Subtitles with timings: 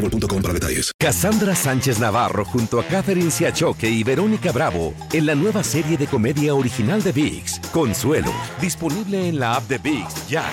[0.00, 0.92] boostmobile.com para detalles.
[0.98, 6.06] Cassandra Sánchez Navarro junto a Catherine Siachoque y Verónica Bravo en la nueva serie de
[6.06, 10.44] comedia original de VIX, Consuelo, disponible en la app de VIX ya.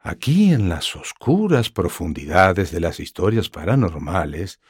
[0.00, 4.60] Aquí en las oscuras profundidades de las historias paranormales,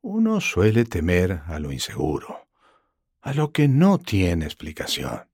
[0.00, 2.48] uno suele temer a lo inseguro,
[3.20, 5.28] a lo que no tiene explicación.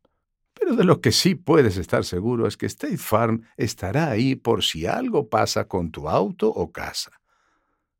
[0.54, 4.64] Pero de lo que sí puedes estar seguro es que State Farm estará ahí por
[4.64, 7.17] si algo pasa con tu auto o casa.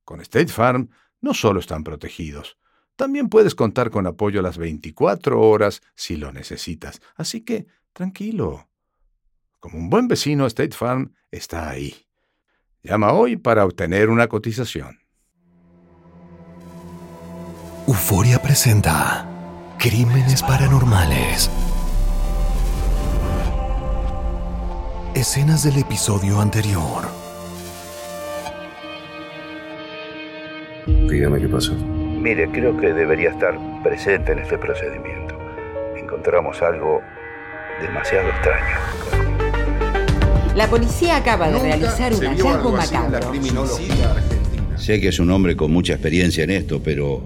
[0.09, 0.89] Con State Farm
[1.20, 2.56] no solo están protegidos,
[2.97, 7.03] también puedes contar con apoyo a las 24 horas si lo necesitas.
[7.15, 8.70] Así que, tranquilo.
[9.61, 11.95] Como un buen vecino, State Farm está ahí.
[12.83, 14.98] Llama hoy para obtener una cotización.
[17.87, 19.28] Euforia presenta
[19.78, 21.50] Crímenes Paranormales.
[25.15, 27.18] Escenas del episodio anterior.
[31.08, 31.75] Dígame qué pasó.
[31.75, 35.39] Mire, creo que debería estar presente en este procedimiento.
[35.97, 37.00] Encontramos algo
[37.81, 38.77] demasiado extraño.
[40.55, 43.33] La policía acaba de realizar un hallazgo macabro.
[44.77, 47.22] Sé que es un hombre con mucha experiencia en esto, pero,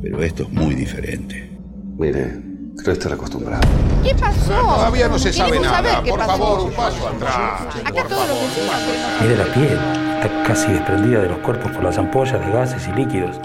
[0.00, 1.50] pero esto es muy diferente.
[1.98, 2.38] Mire,
[2.82, 3.62] creo estar acostumbrado.
[4.02, 4.52] ¿Qué pasó?
[4.54, 6.02] Todavía no se sabe Queremos nada.
[6.02, 6.30] Por pasó.
[6.30, 7.76] favor, un paso atrás.
[7.84, 9.78] Acá todo lo que Mire la piel,
[10.22, 13.40] está casi desprendida de los cuerpos por las ampollas de gases y líquidos.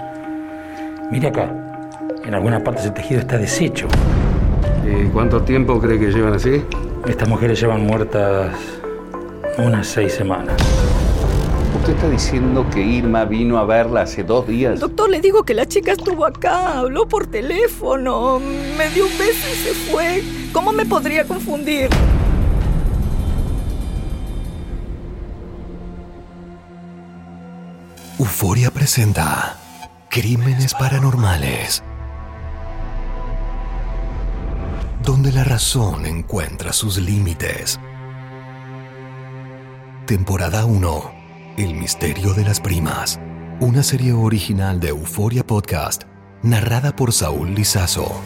[1.10, 1.50] Mire acá,
[2.24, 3.88] en algunas partes el tejido está deshecho.
[4.86, 6.62] ¿Y cuánto tiempo cree que llevan así?
[7.06, 8.54] Estas mujeres llevan muertas
[9.58, 10.56] unas seis semanas.
[11.80, 14.78] ¿Usted está diciendo que Irma vino a verla hace dos días?
[14.78, 19.48] Doctor, le digo que la chica estuvo acá, habló por teléfono, me dio un beso
[19.50, 20.22] y se fue.
[20.52, 21.88] ¿Cómo me podría confundir?
[28.40, 29.58] Euforia presenta
[30.08, 31.82] Crímenes Paranormales.
[35.02, 37.80] Donde la razón encuentra sus límites.
[40.06, 41.12] Temporada 1.
[41.56, 43.18] El misterio de las primas.
[43.58, 46.04] Una serie original de Euforia Podcast,
[46.44, 48.22] narrada por Saúl Lizazo.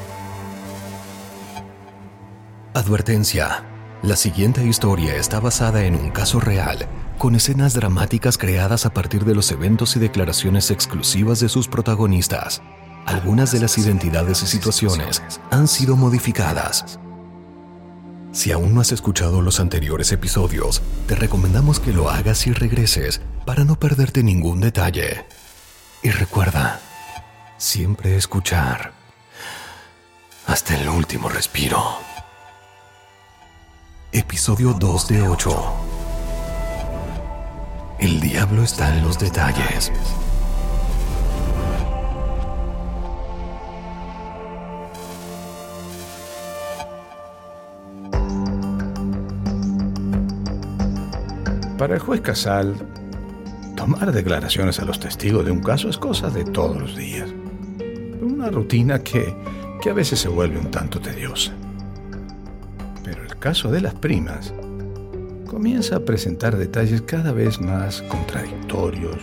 [2.75, 3.72] Advertencia.
[4.03, 9.25] La siguiente historia está basada en un caso real, con escenas dramáticas creadas a partir
[9.25, 12.63] de los eventos y declaraciones exclusivas de sus protagonistas.
[13.07, 16.99] Algunas de las identidades y situaciones han sido modificadas.
[18.33, 23.21] Si aún no has escuchado los anteriores episodios, te recomendamos que lo hagas y regreses
[23.47, 25.27] para no perderte ningún detalle.
[26.03, 26.81] Y recuerda,
[27.57, 28.95] siempre escuchar
[30.49, 32.12] hasta el último respiro.
[34.15, 35.51] Episodio 2 de 8.
[37.99, 39.91] El diablo está en los detalles.
[51.79, 52.77] Para el juez Casal,
[53.77, 57.31] tomar declaraciones a los testigos de un caso es cosa de todos los días.
[58.21, 59.35] Una rutina que,
[59.81, 61.55] que a veces se vuelve un tanto tediosa.
[63.43, 64.55] Caso de las primas
[65.49, 69.17] comienza a presentar detalles cada vez más contradictorios,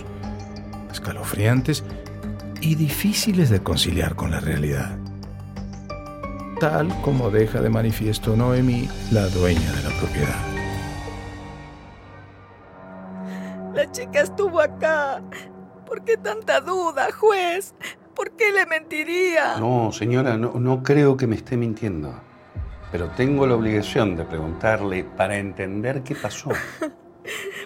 [0.92, 1.86] escalofriantes
[2.60, 4.98] y difíciles de conciliar con la realidad.
[6.60, 10.36] Tal como deja de manifiesto Noemi, la dueña de la propiedad.
[13.74, 15.24] La chica estuvo acá.
[15.86, 17.74] ¿Por qué tanta duda, juez?
[18.14, 19.56] ¿Por qué le mentiría?
[19.60, 22.29] No, señora, no, no creo que me esté mintiendo.
[22.92, 26.50] Pero tengo la obligación de preguntarle para entender qué pasó.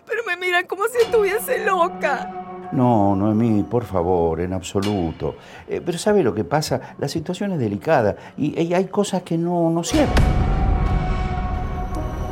[0.05, 2.69] Pero me miran como si estuviese loca.
[2.73, 5.35] No, Noemí, por favor, en absoluto.
[5.67, 6.95] Eh, pero ¿sabe lo que pasa?
[6.97, 10.15] La situación es delicada y, y hay cosas que no, no cierran.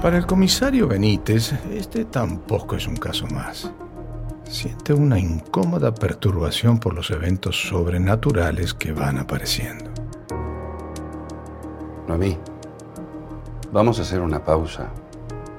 [0.02, 3.72] Para el comisario Benítez, este tampoco es un caso más.
[4.46, 9.92] siente una incómoda perturbación por los eventos sobrenaturales que van apareciendo.
[12.08, 12.36] Noemí,
[13.72, 14.90] vamos a hacer una pausa.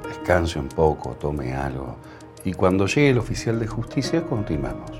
[0.06, 1.96] Descanse un poco, tome algo.
[2.44, 4.90] Y cuando llegue el oficial de justicia, continuamos.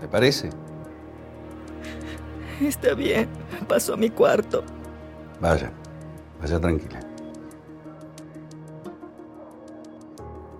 [0.00, 0.50] ¿Le parece?
[2.60, 3.28] Está bien.
[3.68, 4.62] Paso a mi cuarto.
[5.40, 5.70] Vaya,
[6.40, 7.05] vaya tranquila.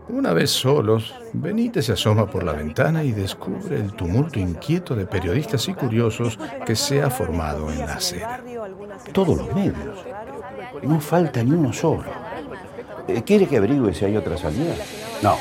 [0.08, 5.04] Una vez solos, Benítez se asoma por la ventana y descubre el tumulto inquieto de
[5.04, 8.40] periodistas y curiosos que se ha formado en la acera.
[9.12, 9.98] Todos los medios.
[10.84, 12.04] No falta ni uno solo.
[13.08, 14.74] Eh, ¿Quiere que averigüe si hay otra salida?
[15.22, 15.36] No.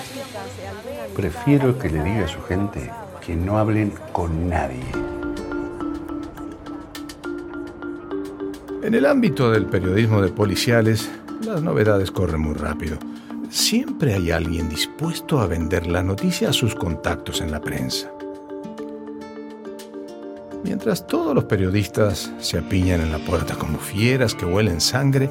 [1.16, 2.92] Prefiero que le diga a su gente
[3.24, 4.84] que no hablen con nadie.
[8.82, 11.10] En el ámbito del periodismo de policiales,
[11.46, 12.98] las novedades corren muy rápido.
[13.56, 18.12] Siempre hay alguien dispuesto a vender la noticia a sus contactos en la prensa.
[20.62, 25.30] Mientras todos los periodistas se apiñan en la puerta como fieras que huelen sangre,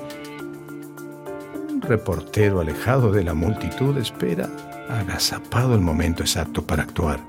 [1.68, 4.48] un reportero alejado de la multitud espera
[4.88, 7.20] agazapado el momento exacto para actuar.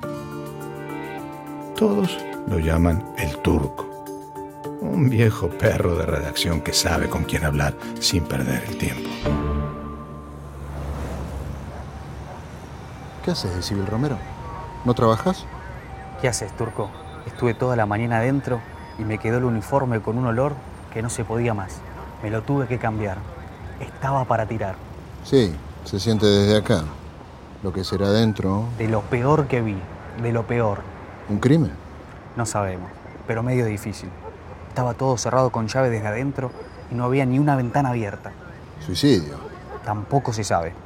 [1.75, 4.05] Todos lo llaman el turco,
[4.79, 9.09] un viejo perro de redacción que sabe con quién hablar sin perder el tiempo.
[13.25, 14.19] ¿Qué haces, Civil Romero?
[14.85, 15.45] ¿No trabajas?
[16.21, 16.91] ¿Qué haces, Turco?
[17.25, 18.61] Estuve toda la mañana adentro
[18.99, 20.53] y me quedó el uniforme con un olor
[20.93, 21.77] que no se podía más.
[22.21, 23.17] Me lo tuve que cambiar.
[23.79, 24.75] Estaba para tirar.
[25.23, 25.55] Sí,
[25.85, 26.83] se siente desde acá.
[27.63, 28.65] Lo que será adentro.
[28.77, 29.79] De lo peor que vi,
[30.21, 30.83] de lo peor.
[31.27, 31.71] ¿Un crimen?
[32.35, 32.91] No sabemos,
[33.25, 34.11] pero medio difícil.
[34.69, 36.51] Estaba todo cerrado con llave desde adentro
[36.91, 38.33] y no había ni una ventana abierta.
[38.85, 39.37] ¿Suicidio?
[39.83, 40.84] Tampoco se sabe.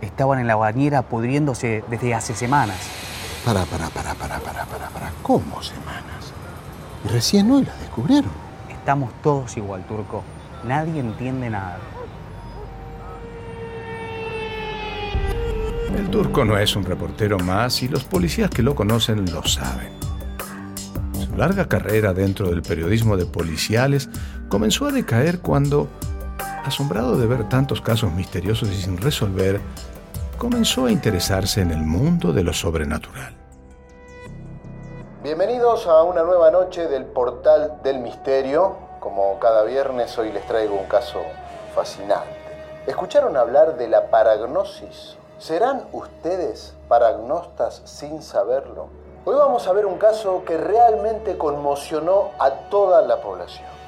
[0.00, 2.78] Estaban en la bañera pudriéndose desde hace semanas.
[3.44, 5.12] Para, para, para, para, para, para, para.
[5.22, 6.32] ¿Cómo semanas?
[7.04, 8.30] Y recién hoy las descubrieron.
[8.68, 10.22] Estamos todos igual, Turco.
[10.64, 11.78] Nadie entiende nada.
[15.96, 19.90] El turco no es un reportero más y los policías que lo conocen lo saben.
[21.28, 24.08] Su larga carrera dentro del periodismo de policiales
[24.48, 25.88] comenzó a decaer cuando,
[26.64, 29.60] asombrado de ver tantos casos misteriosos y sin resolver,
[30.40, 33.36] comenzó a interesarse en el mundo de lo sobrenatural.
[35.22, 38.74] Bienvenidos a una nueva noche del Portal del Misterio.
[39.00, 41.20] Como cada viernes, hoy les traigo un caso
[41.74, 42.30] fascinante.
[42.86, 45.18] ¿Escucharon hablar de la paragnosis?
[45.36, 48.88] ¿Serán ustedes paragnostas sin saberlo?
[49.26, 53.79] Hoy vamos a ver un caso que realmente conmocionó a toda la población.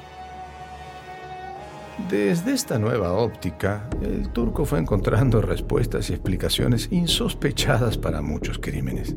[1.97, 9.15] Desde esta nueva óptica, el turco fue encontrando respuestas y explicaciones insospechadas para muchos crímenes.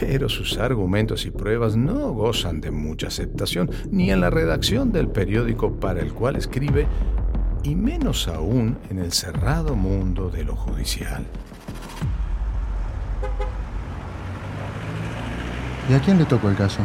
[0.00, 5.08] Pero sus argumentos y pruebas no gozan de mucha aceptación, ni en la redacción del
[5.08, 6.86] periódico para el cual escribe,
[7.62, 11.26] y menos aún en el cerrado mundo de lo judicial.
[15.90, 16.80] ¿Y a quién le tocó el caso?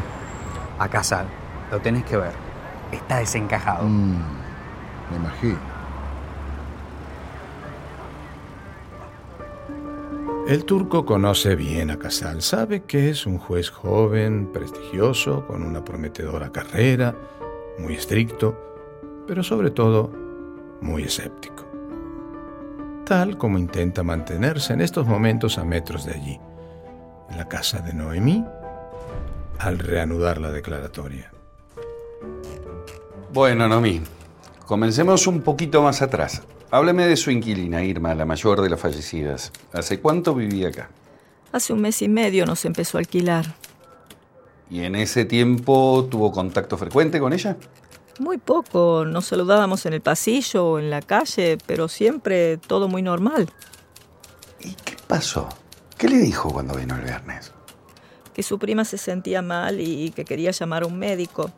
[0.78, 1.26] A Casal.
[1.72, 2.34] Lo tenés que ver.
[2.92, 3.88] Está desencajado.
[3.88, 4.41] Mm,
[5.20, 5.58] me.
[10.48, 15.86] El turco conoce bien a Casal, sabe que es un juez joven, prestigioso, con una
[15.86, 17.16] prometedora carrera,
[17.78, 18.58] muy estricto,
[19.28, 20.12] pero sobre todo
[20.82, 21.66] muy escéptico.
[23.06, 26.40] Tal como intenta mantenerse en estos momentos a metros de allí,
[27.30, 28.44] en la casa de Noemí,
[29.60, 31.32] al reanudar la declaratoria.
[33.32, 34.02] Bueno, Noemí,
[34.72, 36.44] comencemos un poquito más atrás.
[36.72, 39.52] Hábleme de su inquilina, Irma, la mayor de las fallecidas.
[39.74, 40.90] ¿Hace cuánto vivía acá?
[41.52, 43.54] Hace un mes y medio nos empezó a alquilar.
[44.70, 47.58] ¿Y en ese tiempo tuvo contacto frecuente con ella?
[48.18, 49.04] Muy poco.
[49.04, 53.50] Nos saludábamos en el pasillo o en la calle, pero siempre todo muy normal.
[54.62, 55.50] ¿Y qué pasó?
[55.98, 57.52] ¿Qué le dijo cuando vino el viernes?
[58.34, 61.52] Que su prima se sentía mal y que quería llamar a un médico.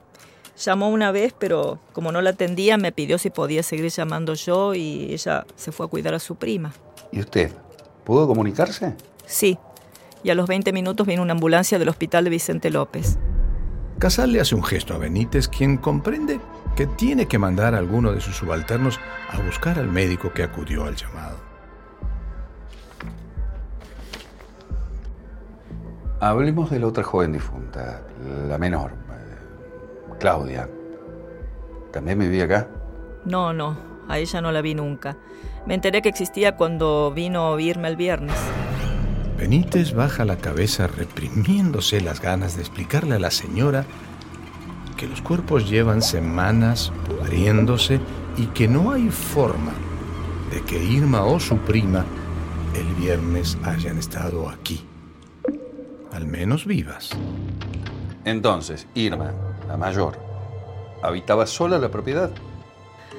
[0.63, 4.73] Llamó una vez, pero como no la atendía, me pidió si podía seguir llamando yo
[4.73, 6.71] y ella se fue a cuidar a su prima.
[7.11, 7.51] ¿Y usted?
[8.05, 8.95] ¿Pudo comunicarse?
[9.25, 9.57] Sí.
[10.23, 13.17] Y a los 20 minutos vino una ambulancia del hospital de Vicente López.
[13.99, 16.39] Casal le hace un gesto a Benítez, quien comprende
[16.77, 19.01] que tiene que mandar a alguno de sus subalternos
[19.31, 21.37] a buscar al médico que acudió al llamado.
[26.21, 28.01] Hablemos de la otra joven difunta,
[28.47, 29.02] la menor,
[30.23, 30.69] Claudia.
[31.91, 32.69] ¿También vivía acá?
[33.25, 33.75] No, no,
[34.07, 35.17] a ella no la vi nunca.
[35.65, 38.37] Me enteré que existía cuando vino a oírme el viernes.
[39.37, 43.83] Benítez baja la cabeza reprimiéndose las ganas de explicarle a la señora
[44.95, 47.99] que los cuerpos llevan semanas pudriéndose
[48.37, 49.73] y que no hay forma
[50.51, 52.05] de que Irma o su prima
[52.73, 54.85] el viernes hayan estado aquí.
[56.13, 57.09] Al menos vivas.
[58.23, 59.33] Entonces, Irma,
[59.73, 60.19] la mayor,
[61.01, 62.29] ¿habitaba sola la propiedad?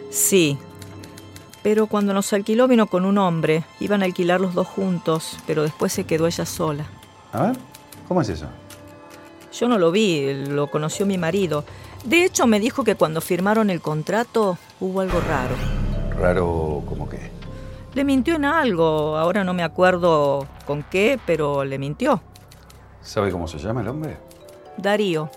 [0.09, 0.57] Sí.
[1.65, 3.65] Pero cuando nos alquiló vino con un hombre.
[3.81, 6.87] Iban a alquilar los dos juntos, pero después se quedó ella sola.
[7.33, 7.57] A ver,
[8.07, 8.47] ¿cómo es eso?
[9.53, 11.65] Yo no lo vi, lo conoció mi marido.
[12.05, 15.57] De hecho, me dijo que cuando firmaron el contrato hubo algo raro.
[16.21, 17.33] ¿Raro como qué?
[17.95, 22.23] Le mintió en algo, ahora no me acuerdo con qué, pero le mintió.
[23.03, 24.19] ¿Sabe cómo se llama el hombre?
[24.77, 25.31] Darío.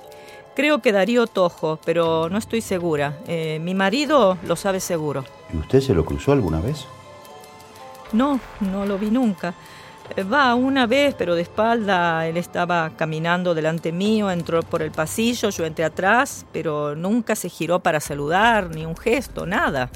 [0.58, 3.20] Creo que Darío Tojo, pero no estoy segura.
[3.28, 5.24] Eh, mi marido lo sabe seguro.
[5.54, 6.88] ¿Y usted se lo cruzó alguna vez?
[8.12, 9.54] No, no lo vi nunca.
[10.16, 12.26] Eh, Va una vez, pero de espalda.
[12.26, 17.50] Él estaba caminando delante mío, entró por el pasillo, yo entré atrás, pero nunca se
[17.50, 19.92] giró para saludar, ni un gesto, nada.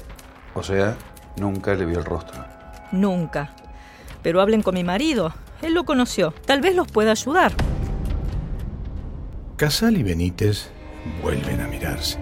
[0.54, 0.96] O sea,
[1.38, 2.40] nunca le vio el rostro.
[2.92, 3.52] Nunca.
[4.22, 5.34] Pero hablen con mi marido.
[5.60, 6.32] Él lo conoció.
[6.46, 7.50] Tal vez los pueda ayudar.
[9.62, 10.70] Casal y Benítez
[11.22, 12.18] vuelven a mirarse.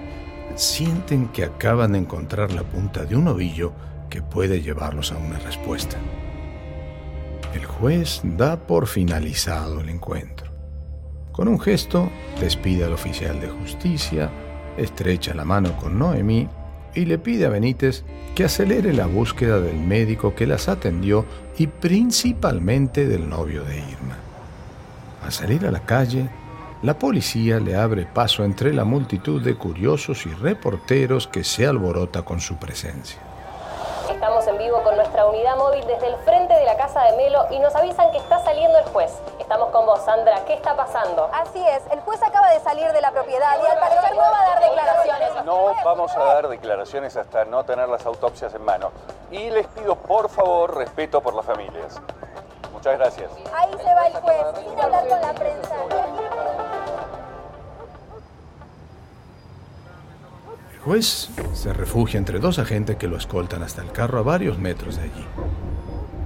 [0.57, 3.73] Sienten que acaban de encontrar la punta de un ovillo
[4.11, 5.97] que puede llevarlos a una respuesta.
[7.55, 10.53] El juez da por finalizado el encuentro.
[11.33, 14.31] Con un gesto, despide al oficial de justicia,
[14.77, 16.47] estrecha la mano con Noemí
[16.95, 18.05] y le pide a Benítez
[18.35, 21.25] que acelere la búsqueda del médico que las atendió
[21.57, 24.19] y principalmente del novio de Irma.
[25.25, 26.29] Al salir a la calle,
[26.83, 32.23] la policía le abre paso entre la multitud de curiosos y reporteros que se alborota
[32.23, 33.21] con su presencia.
[34.11, 37.47] Estamos en vivo con nuestra unidad móvil desde el frente de la casa de Melo
[37.51, 39.13] y nos avisan que está saliendo el juez.
[39.39, 40.43] Estamos con vos, Sandra.
[40.47, 41.31] ¿Qué está pasando?
[41.35, 44.41] Así es, el juez acaba de salir de la propiedad y al parecer no va
[44.41, 45.45] a dar declaraciones.
[45.45, 48.91] No vamos a dar declaraciones hasta no tener las autopsias en mano.
[49.31, 52.01] Y les pido, por favor, respeto por las familias.
[52.73, 53.31] Muchas gracias.
[53.55, 56.70] Ahí se va el juez, sin hablar con la prensa.
[60.81, 64.59] El juez se refugia entre dos agentes que lo escoltan hasta el carro a varios
[64.59, 65.27] metros de allí.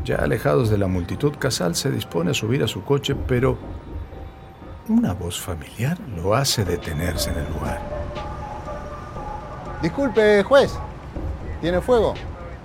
[0.05, 3.59] Ya alejados de la multitud, Casal se dispone a subir a su coche, pero
[4.89, 7.81] una voz familiar lo hace detenerse en el lugar.
[9.83, 10.73] Disculpe, juez.
[11.61, 12.15] ¿Tiene fuego?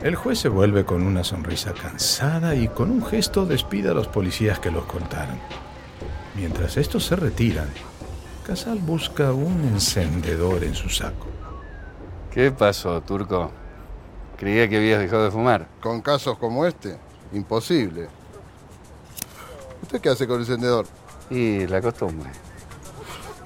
[0.03, 4.07] El juez se vuelve con una sonrisa cansada y con un gesto despide a los
[4.07, 5.39] policías que lo escoltaron.
[6.35, 7.69] Mientras estos se retiran,
[8.45, 11.38] Casal busca un encendedor en su saco.
[12.31, 13.49] ¿Qué pasó, Turco?
[14.37, 15.67] Creía que habías dejado de fumar.
[15.81, 16.95] Con casos como este,
[17.33, 18.07] imposible.
[19.81, 20.85] ¿Usted qué hace con el encendedor?
[21.31, 22.29] Y la costumbre.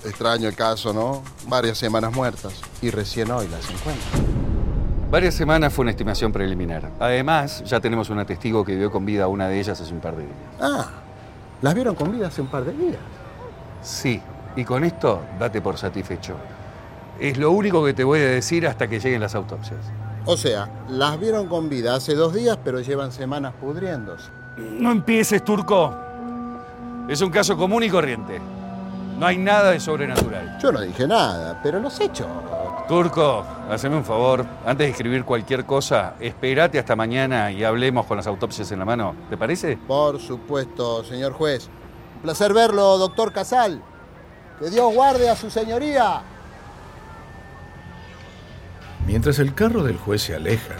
[0.04, 1.24] Extraño el caso, ¿no?
[1.48, 4.34] Varias semanas muertas y recién hoy las encuentro.
[5.10, 6.92] Varias semanas fue una estimación preliminar.
[7.00, 10.02] Además, ya tenemos una testigo que vio con vida a una de ellas hace un
[10.02, 10.36] par de días.
[10.60, 10.90] Ah,
[11.62, 13.00] las vieron con vida hace un par de días.
[13.82, 14.22] Sí,
[14.58, 16.36] y con esto date por satisfecho.
[17.20, 19.80] Es lo único que te voy a decir hasta que lleguen las autopsias.
[20.26, 24.30] O sea, las vieron con vida hace dos días, pero llevan semanas pudriéndose.
[24.58, 25.94] No empieces, Turco.
[27.08, 28.40] Es un caso común y corriente.
[29.20, 30.58] No hay nada de sobrenatural.
[30.62, 32.28] Yo no dije nada, pero los hechos.
[32.88, 34.46] Turco, haceme un favor.
[34.66, 38.86] Antes de escribir cualquier cosa, espérate hasta mañana y hablemos con las autopsias en la
[38.86, 39.16] mano.
[39.30, 39.78] ¿Te parece?
[39.78, 41.70] Por supuesto, señor juez.
[42.16, 43.82] Un placer verlo, doctor Casal.
[44.60, 46.22] Que Dios guarde a su señoría.
[49.06, 50.76] Mientras el carro del juez se aleja,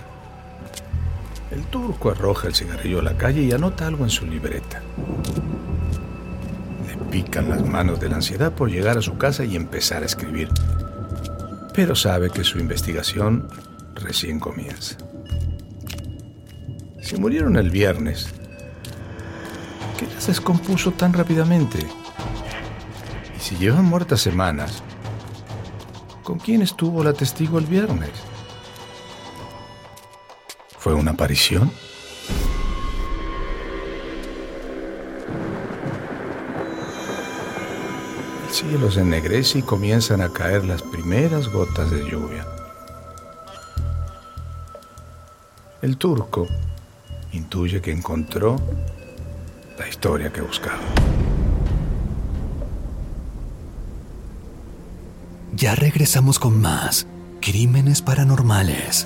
[1.52, 4.82] el turco arroja el cigarrillo a la calle y anota algo en su libreta.
[6.88, 10.08] Le pican las manos de la ansiedad por llegar a su casa y empezar a
[10.08, 10.50] escribir.
[11.76, 13.48] Pero sabe que su investigación
[13.96, 14.98] recién comienza.
[17.02, 18.28] Si murieron el viernes,
[20.00, 21.80] ¿qué las descompuso tan rápidamente?
[23.38, 24.82] Y si llevan muertas semanas,
[26.24, 28.12] ¿Con quién estuvo la testigo el viernes?
[30.78, 31.70] ¿Fue una aparición?
[38.48, 42.48] El cielo se ennegrece y comienzan a caer las primeras gotas de lluvia.
[45.82, 46.48] El turco
[47.34, 48.56] intuye que encontró
[49.78, 50.80] la historia que buscaba.
[55.56, 57.06] Ya regresamos con más
[57.40, 59.06] Crímenes Paranormales.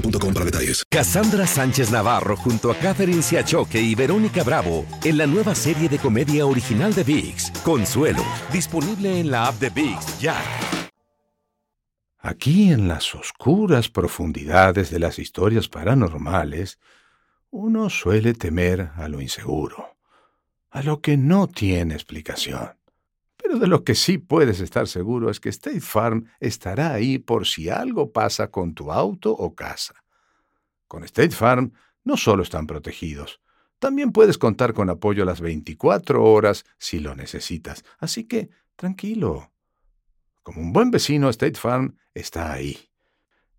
[0.01, 0.83] boostmobile.com para detalles.
[0.89, 5.99] Cassandra Sánchez Navarro junto a Catherine Siachoque y Verónica Bravo en la nueva serie de
[5.99, 10.41] comedia original de VIX, Consuelo, disponible en la app de VIX ya.
[12.19, 16.79] Aquí en las oscuras profundidades de las historias paranormales,
[17.49, 19.97] uno suele temer a lo inseguro,
[20.69, 22.80] a lo que no tiene explicación.
[23.41, 27.47] Pero de lo que sí puedes estar seguro es que State Farm estará ahí por
[27.47, 29.95] si algo pasa con tu auto o casa.
[30.87, 33.41] Con State Farm no solo están protegidos,
[33.81, 37.83] también puedes contar con apoyo las 24 horas si lo necesitas.
[37.97, 39.51] Así que, tranquilo.
[40.43, 42.77] Como un buen vecino, State Farm está ahí.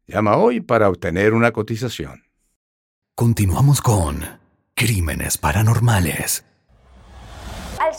[0.07, 2.23] Llama hoy para obtener una cotización.
[3.17, 4.21] Continuamos con
[4.75, 6.45] Crímenes Paranormales.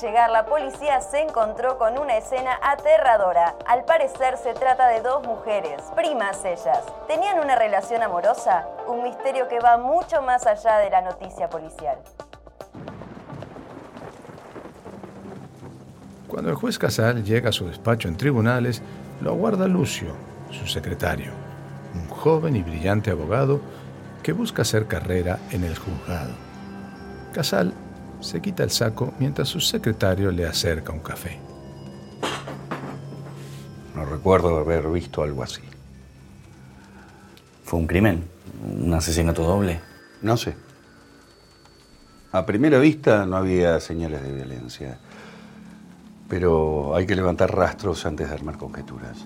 [0.03, 3.55] Llegar, la policía se encontró con una escena aterradora.
[3.65, 6.83] Al parecer se trata de dos mujeres, primas ellas.
[7.07, 8.67] ¿Tenían una relación amorosa?
[8.85, 11.99] Un misterio que va mucho más allá de la noticia policial.
[16.27, 18.81] Cuando el juez Casal llega a su despacho en tribunales,
[19.21, 20.13] lo aguarda Lucio,
[20.51, 21.31] su secretario,
[21.95, 23.61] un joven y brillante abogado
[24.21, 26.33] que busca hacer carrera en el juzgado.
[27.31, 27.73] Casal
[28.23, 31.39] se quita el saco mientras su secretario le acerca un café.
[33.95, 35.61] No recuerdo haber visto algo así.
[37.63, 38.23] ¿Fue un crimen?
[38.63, 39.81] ¿Un asesinato doble?
[40.21, 40.55] No sé.
[42.31, 44.97] A primera vista no había señales de violencia.
[46.29, 49.17] Pero hay que levantar rastros antes de armar conjeturas.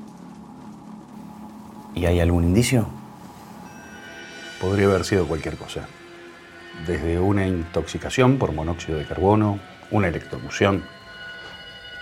[1.96, 2.88] ¿Y hay algún indicio?
[4.60, 5.88] Podría haber sido cualquier cosa.
[6.86, 9.60] Desde una intoxicación por monóxido de carbono,
[9.92, 10.84] una electrocución,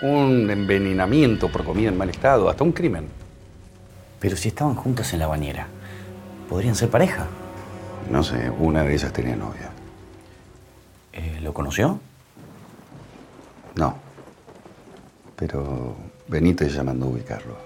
[0.02, 3.08] un envenenamiento por comida en mal estado, hasta un crimen.
[4.20, 5.66] Pero si estaban juntas en la bañera,
[6.48, 7.26] ¿podrían ser pareja?
[8.10, 9.70] No sé, una de ellas tenía novia.
[11.12, 11.98] Eh, ¿Lo conoció?
[13.74, 13.96] No.
[15.36, 15.96] Pero
[16.28, 17.56] Benítez ya mandó a ubicarlo.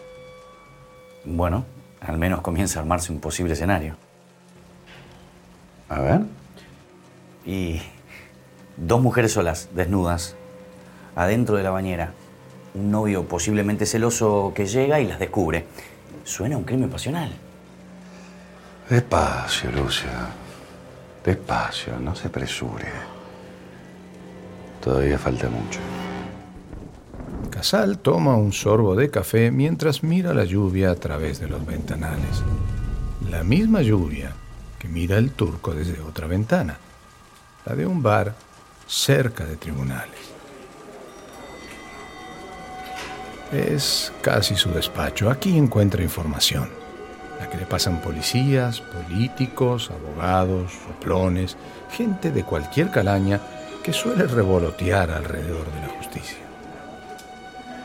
[1.25, 1.65] Bueno,
[2.01, 3.97] al menos comienza a armarse un posible escenario.
[5.89, 6.21] A ver.
[7.51, 7.83] Y
[8.77, 10.37] dos mujeres solas, desnudas,
[11.17, 12.13] adentro de la bañera.
[12.75, 15.65] Un novio posiblemente celoso que llega y las descubre.
[16.23, 17.33] Suena a un crimen pasional.
[18.89, 20.29] Despacio, Lucia.
[21.25, 22.87] Despacio, no se apresure.
[24.81, 25.81] Todavía falta mucho.
[27.51, 32.45] Casal toma un sorbo de café mientras mira la lluvia a través de los ventanales.
[33.29, 34.31] La misma lluvia
[34.79, 36.79] que mira el turco desde otra ventana,
[37.67, 38.35] la de un bar
[38.87, 40.19] cerca de tribunales.
[43.53, 45.31] Es casi su despacho.
[45.31, 46.69] Aquí encuentra información,
[47.41, 51.57] la que le pasan policías, políticos, abogados, soplones,
[51.91, 53.41] gente de cualquier calaña
[53.83, 56.39] que suele revolotear alrededor de la justicia.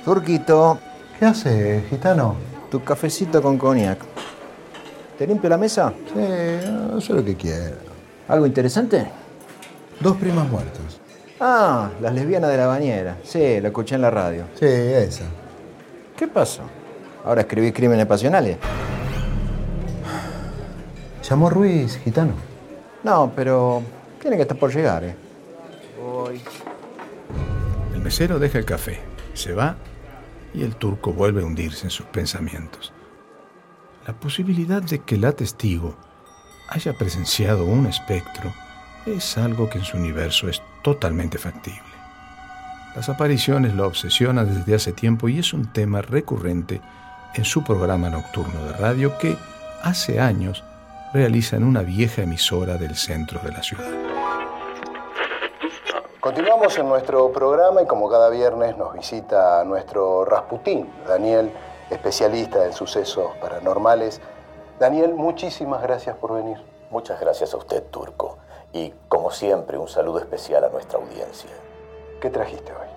[0.04, 0.80] Turquito.
[1.18, 2.36] ¿Qué hace, gitano?
[2.70, 4.00] Tu cafecito con cognac.
[5.18, 5.94] ¿Te limpio la mesa?
[6.14, 7.78] Sí, eso es lo que quiero.
[8.28, 9.08] ¿Algo interesante?
[10.00, 11.00] Dos primas muertas.
[11.40, 13.18] Ah, las lesbianas de la bañera.
[13.24, 14.46] Sí, la escuché en la radio.
[14.56, 15.26] Sí, esa.
[16.16, 16.64] ¿Qué pasó?
[17.26, 18.58] ¿Ahora escribí crímenes pasionales?
[21.28, 22.34] Llamó Ruiz, gitano.
[23.04, 23.82] No, pero
[24.22, 25.16] tiene que estar por llegar, ¿eh?
[26.00, 26.42] Voy.
[27.94, 29.00] El mesero deja el café,
[29.34, 29.76] se va
[30.54, 32.94] y el turco vuelve a hundirse en sus pensamientos.
[34.08, 35.96] La posibilidad de que la testigo
[36.70, 38.54] haya presenciado un espectro
[39.06, 41.82] es algo que en su universo es totalmente factible.
[42.96, 46.82] Las apariciones lo obsesionan desde hace tiempo y es un tema recurrente
[47.34, 49.38] en su programa nocturno de radio que
[49.84, 50.64] hace años
[51.14, 53.92] realiza en una vieja emisora del centro de la ciudad.
[56.22, 61.52] Continuamos en nuestro programa y como cada viernes nos visita nuestro Rasputín, Daniel,
[61.90, 64.22] especialista en sucesos paranormales.
[64.80, 66.58] Daniel, muchísimas gracias por venir.
[66.90, 68.40] Muchas gracias a usted, Turco.
[68.76, 71.50] Y como siempre, un saludo especial a nuestra audiencia.
[72.20, 72.90] ¿Qué trajiste hoy?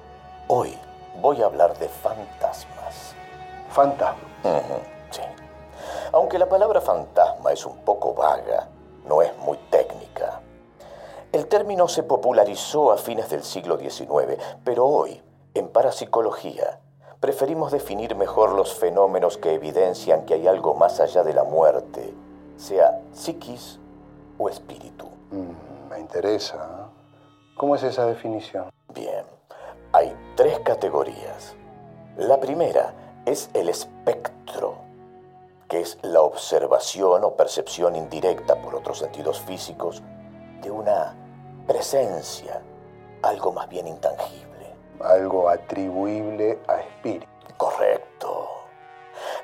[0.48, 0.78] Hoy
[1.20, 3.14] voy a hablar de fantasmas.
[3.70, 4.26] ¿Fantasmas?
[4.42, 5.22] Ujú, sí.
[6.10, 8.66] Aunque la palabra fantasma es un poco vaga,
[9.06, 10.40] no es muy técnica.
[11.30, 15.22] El término se popularizó a fines del siglo XIX, pero hoy,
[15.54, 16.80] en parapsicología,
[17.20, 22.12] preferimos definir mejor los fenómenos que evidencian que hay algo más allá de la muerte,
[22.56, 23.78] sea psiquis
[24.38, 25.06] o espíritu.
[25.30, 26.90] Mm, me interesa.
[27.56, 28.70] ¿Cómo es esa definición?
[28.94, 29.24] Bien,
[29.92, 31.56] hay tres categorías.
[32.16, 32.94] La primera
[33.26, 34.76] es el espectro,
[35.68, 40.02] que es la observación o percepción indirecta por otros sentidos físicos
[40.62, 41.14] de una
[41.66, 42.62] presencia,
[43.22, 44.48] algo más bien intangible.
[45.00, 47.26] Algo atribuible a espíritu.
[47.56, 48.48] Correcto.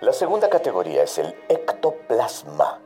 [0.01, 2.81] La segunda categoría es el ectoplasma,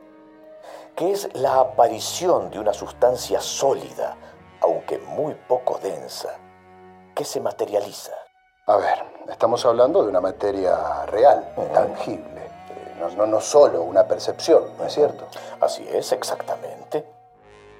[0.99, 4.17] que es la aparición de una sustancia sólida,
[4.59, 6.35] aunque muy poco densa,
[7.15, 8.11] que se materializa.
[8.65, 12.41] A ver, estamos hablando de una materia real, tangible.
[12.41, 15.25] Eh, No, no, no solo una percepción, ¿no es cierto?
[15.61, 17.05] Así es, exactamente.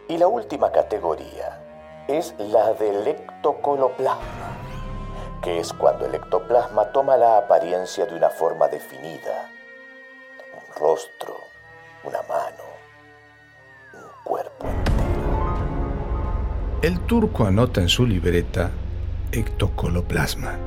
[0.08, 1.60] Y la última categoría
[2.08, 4.58] es la del ectocoloplasma,
[5.44, 9.52] que es cuando el ectoplasma toma la apariencia de una forma definida.
[10.54, 11.36] Un rostro,
[12.06, 12.69] una mano,
[16.82, 18.72] El turco anota en su libreta
[19.34, 20.58] ectocoloplasma,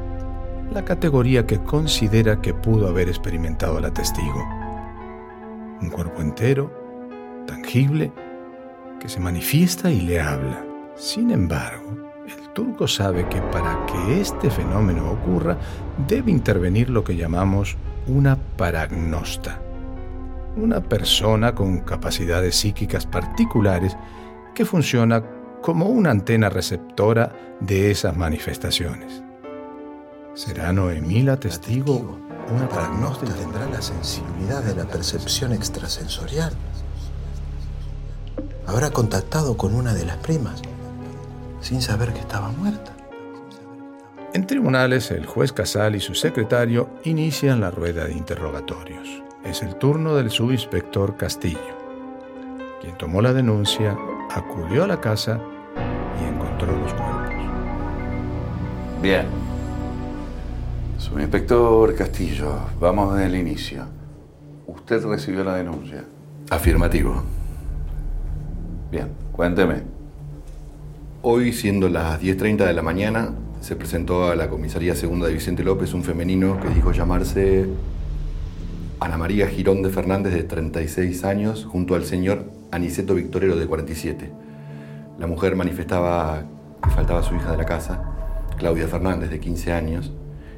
[0.71, 4.47] la categoría que considera que pudo haber experimentado la testigo.
[5.81, 6.71] Un cuerpo entero,
[7.47, 8.13] tangible,
[9.01, 10.63] que se manifiesta y le habla.
[10.97, 11.97] Sin embargo,
[12.27, 15.57] el turco sabe que para que este fenómeno ocurra
[16.07, 19.63] debe intervenir lo que llamamos una paragnosta,
[20.59, 23.97] una persona con capacidades psíquicas particulares
[24.55, 25.25] que funciona
[25.63, 29.23] como una antena receptora de esas manifestaciones.
[30.35, 32.19] ¿Será Noemí la testigo?
[32.55, 36.53] Una paragnosta tendrá la sensibilidad de la percepción extrasensorial.
[38.67, 40.61] Habrá contactado con una de las primas
[41.61, 42.93] sin saber que estaba muerta.
[44.35, 49.23] En tribunales, el juez Casal y su secretario inician la rueda de interrogatorios.
[49.45, 51.59] Es el turno del subinspector Castillo,
[52.81, 53.97] quien tomó la denuncia,
[54.31, 55.41] acudió a la casa
[56.63, 57.35] y encontró los cuerpos.
[59.03, 59.27] Bien.
[60.99, 63.85] Subinspector Castillo, vamos desde el inicio.
[64.67, 66.05] ¿Usted recibió la denuncia?
[66.51, 67.23] Afirmativo.
[68.91, 69.83] Bien, cuénteme.
[71.23, 75.65] Hoy, siendo las 10.30 de la mañana, se presentó a la comisaría segunda de Vicente
[75.65, 77.67] López un femenino que dijo llamarse
[79.01, 84.42] Ana María Girón de Fernández, de 36 años, junto al señor Aniceto Victorero, de 47.
[85.19, 86.43] La mujer manifestaba
[86.83, 88.03] que faltaba su hija de la casa,
[88.57, 90.13] Claudia Fernández, de 15 años.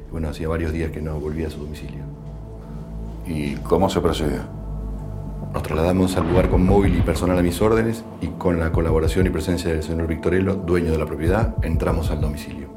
[0.07, 2.03] Y bueno, hacía varios días que no volvía a su domicilio.
[3.27, 4.41] ¿Y cómo se procedió?
[5.53, 9.25] Nos trasladamos al lugar con móvil y personal a mis órdenes y con la colaboración
[9.25, 12.67] y presencia del señor Victorello, dueño de la propiedad, entramos al domicilio.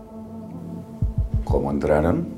[1.44, 2.28] ¿Cómo entraron?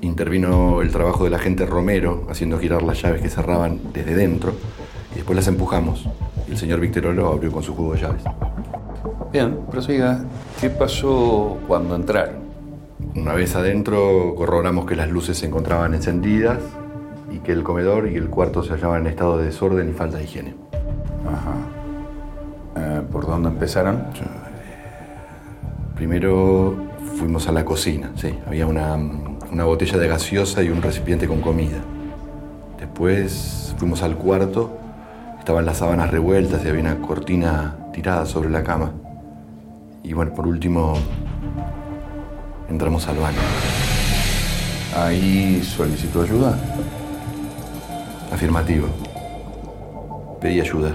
[0.00, 4.54] Intervino el trabajo del agente Romero, haciendo girar las llaves que cerraban desde dentro,
[5.12, 6.08] y después las empujamos.
[6.48, 8.24] Y el señor Victorello abrió con su jugo de llaves.
[9.32, 10.24] Bien, prosiga.
[10.60, 12.40] ¿Qué pasó cuando entraron?
[13.14, 16.58] Una vez adentro, corroboramos que las luces se encontraban encendidas
[17.30, 20.18] y que el comedor y el cuarto se hallaban en estado de desorden y falta
[20.18, 20.54] de higiene.
[21.28, 21.54] Ajá.
[22.76, 24.04] Eh, ¿Por dónde empezaron?
[25.94, 26.74] Primero
[27.16, 28.36] fuimos a la cocina, sí.
[28.48, 31.78] Había una, una botella de gaseosa y un recipiente con comida.
[32.80, 34.76] Después fuimos al cuarto,
[35.38, 38.92] estaban las sábanas revueltas y había una cortina tirada sobre la cama.
[40.02, 40.94] Y bueno, por último,
[42.68, 43.38] entramos al baño.
[44.96, 46.58] ¿Ahí solicitó ayuda?
[48.32, 48.88] Afirmativo.
[50.40, 50.94] Pedí ayuda.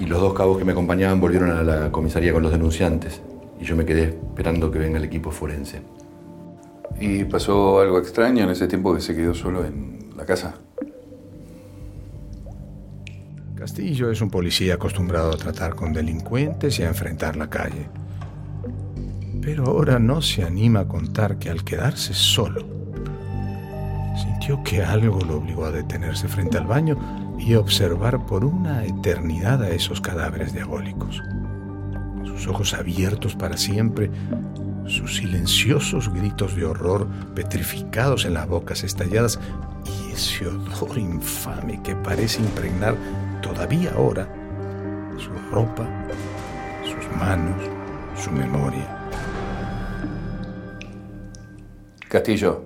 [0.00, 3.22] Y los dos cabos que me acompañaban volvieron a la comisaría con los denunciantes.
[3.60, 5.82] Y yo me quedé esperando que venga el equipo forense.
[7.00, 10.54] ¿Y pasó algo extraño en ese tiempo que se quedó solo en la casa?
[13.56, 17.88] Castillo es un policía acostumbrado a tratar con delincuentes y a enfrentar la calle.
[19.48, 22.60] Pero ahora no se anima a contar que al quedarse solo,
[24.14, 26.98] sintió que algo lo obligó a detenerse frente al baño
[27.38, 31.22] y observar por una eternidad a esos cadáveres diabólicos.
[32.26, 34.10] Sus ojos abiertos para siempre,
[34.84, 39.40] sus silenciosos gritos de horror petrificados en las bocas estalladas
[39.86, 42.96] y ese odor infame que parece impregnar
[43.40, 44.28] todavía ahora
[45.16, 45.88] su ropa,
[46.84, 47.56] sus manos,
[48.14, 48.97] su memoria.
[52.08, 52.64] Castillo,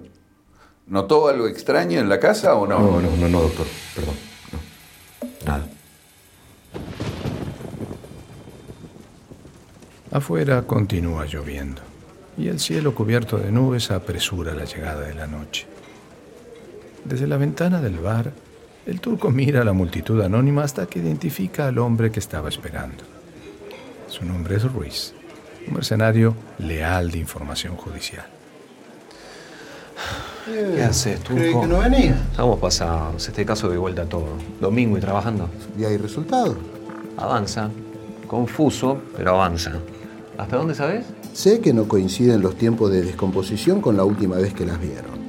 [0.86, 2.78] ¿notó algo extraño en la casa o no?
[2.78, 3.66] No, no, no, no, doctor.
[3.94, 4.14] Perdón.
[5.44, 5.66] Nada.
[10.12, 11.82] Afuera continúa lloviendo
[12.36, 15.66] y el cielo cubierto de nubes apresura la llegada de la noche.
[17.04, 18.32] Desde la ventana del bar,
[18.86, 23.04] el turco mira a la multitud anónima hasta que identifica al hombre que estaba esperando.
[24.08, 25.14] Su nombre es Ruiz,
[25.66, 28.26] un mercenario leal de información judicial.
[30.44, 31.40] ¿Qué haces, Turco?
[31.40, 32.16] Creí que no venía.
[32.30, 33.28] Estamos pasados.
[33.28, 34.28] Este caso de vuelta todo.
[34.60, 35.48] Domingo y trabajando.
[35.78, 36.56] ¿Y hay resultados?
[37.16, 37.70] Avanza.
[38.26, 39.72] Confuso, pero avanza.
[40.38, 41.06] ¿Hasta dónde sabes?
[41.32, 45.22] Sé que no coinciden los tiempos de descomposición con la última vez que las vieron.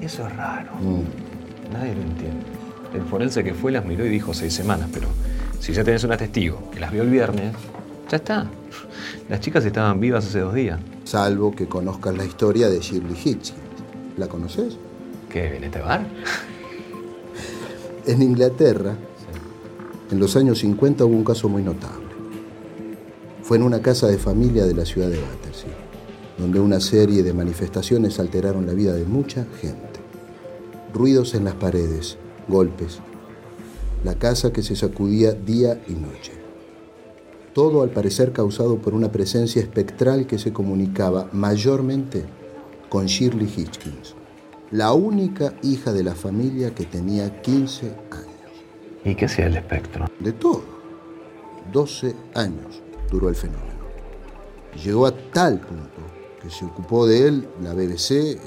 [0.00, 0.72] Eso es raro.
[0.74, 1.72] Mm.
[1.72, 2.44] Nadie lo entiende.
[2.94, 5.08] El forense que fue las miró y dijo seis semanas, pero
[5.60, 7.54] si ya tenés una testigo que las vio el viernes,
[8.10, 8.46] ya está.
[9.28, 10.78] Las chicas estaban vivas hace dos días.
[11.04, 13.54] Salvo que conozcas la historia de Shirley Hitchens.
[14.16, 14.76] ¿La conoces?
[15.30, 15.56] ¿Qué?
[15.56, 16.06] ¿En este bar?
[18.06, 18.96] En Inglaterra,
[20.10, 22.08] en los años 50 hubo un caso muy notable.
[23.42, 25.70] Fue en una casa de familia de la ciudad de Battersea,
[26.36, 30.00] donde una serie de manifestaciones alteraron la vida de mucha gente.
[30.92, 32.98] Ruidos en las paredes, golpes,
[34.04, 36.32] la casa que se sacudía día y noche.
[37.54, 42.24] Todo al parecer causado por una presencia espectral que se comunicaba mayormente
[42.92, 44.14] con Shirley Hitchkins,
[44.70, 48.52] la única hija de la familia que tenía 15 años.
[49.02, 50.04] ¿Y qué hacía el espectro?
[50.20, 50.62] De todo.
[51.72, 53.80] 12 años duró el fenómeno.
[54.84, 56.02] Llegó a tal punto
[56.42, 58.38] que se ocupó de él la BBC,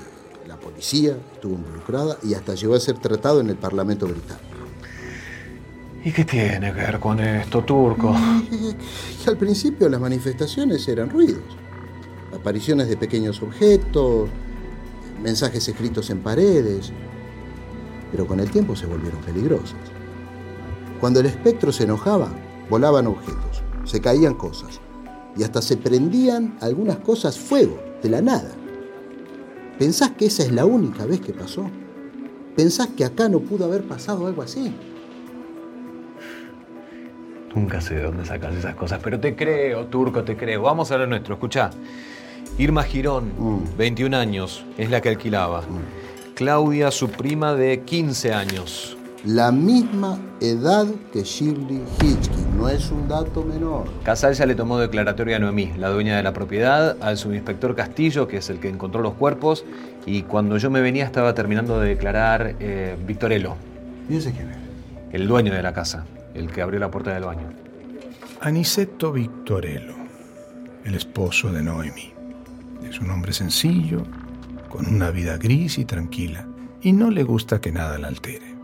[0.47, 4.45] la policía estuvo involucrada y hasta llegó a ser tratado en el Parlamento británico.
[6.03, 8.15] ¿Y qué tiene que ver con esto, Turco?
[9.25, 11.41] Y al principio las manifestaciones eran ruidos,
[12.35, 14.29] apariciones de pequeños objetos,
[15.23, 16.91] mensajes escritos en paredes,
[18.11, 19.79] pero con el tiempo se volvieron peligrosas.
[20.99, 22.29] Cuando el espectro se enojaba,
[22.69, 24.79] volaban objetos, se caían cosas
[25.37, 28.51] y hasta se prendían algunas cosas fuego, de la nada.
[29.77, 31.69] ¿Pensás que esa es la única vez que pasó?
[32.55, 34.73] ¿Pensás que acá no pudo haber pasado algo así?
[37.53, 40.61] Nunca sé de dónde sacas esas cosas, pero te creo, Turco, te creo.
[40.61, 41.71] Vamos a lo nuestro, escuchá.
[42.57, 43.33] Irma Girón,
[43.77, 45.63] 21 años, es la que alquilaba.
[46.35, 48.97] Claudia, su prima de 15 años.
[49.25, 53.89] La misma edad que Shirley Hitchkins, no es un dato menor.
[54.03, 58.25] Casal ya le tomó declaratoria a Noemí, la dueña de la propiedad, al subinspector Castillo,
[58.25, 59.65] que es el que encontró los cuerpos,
[60.05, 63.55] y cuando yo me venía estaba terminando de declarar eh, Victorello.
[64.09, 64.57] ¿Y ese quién es?
[65.11, 67.49] El dueño de la casa, el que abrió la puerta del baño.
[68.39, 69.95] Aniceto Victorello,
[70.85, 72.14] el esposo de Noemi.
[72.83, 74.03] Es un hombre sencillo,
[74.69, 76.47] con una vida gris y tranquila,
[76.81, 78.55] y no le gusta que nada la altere.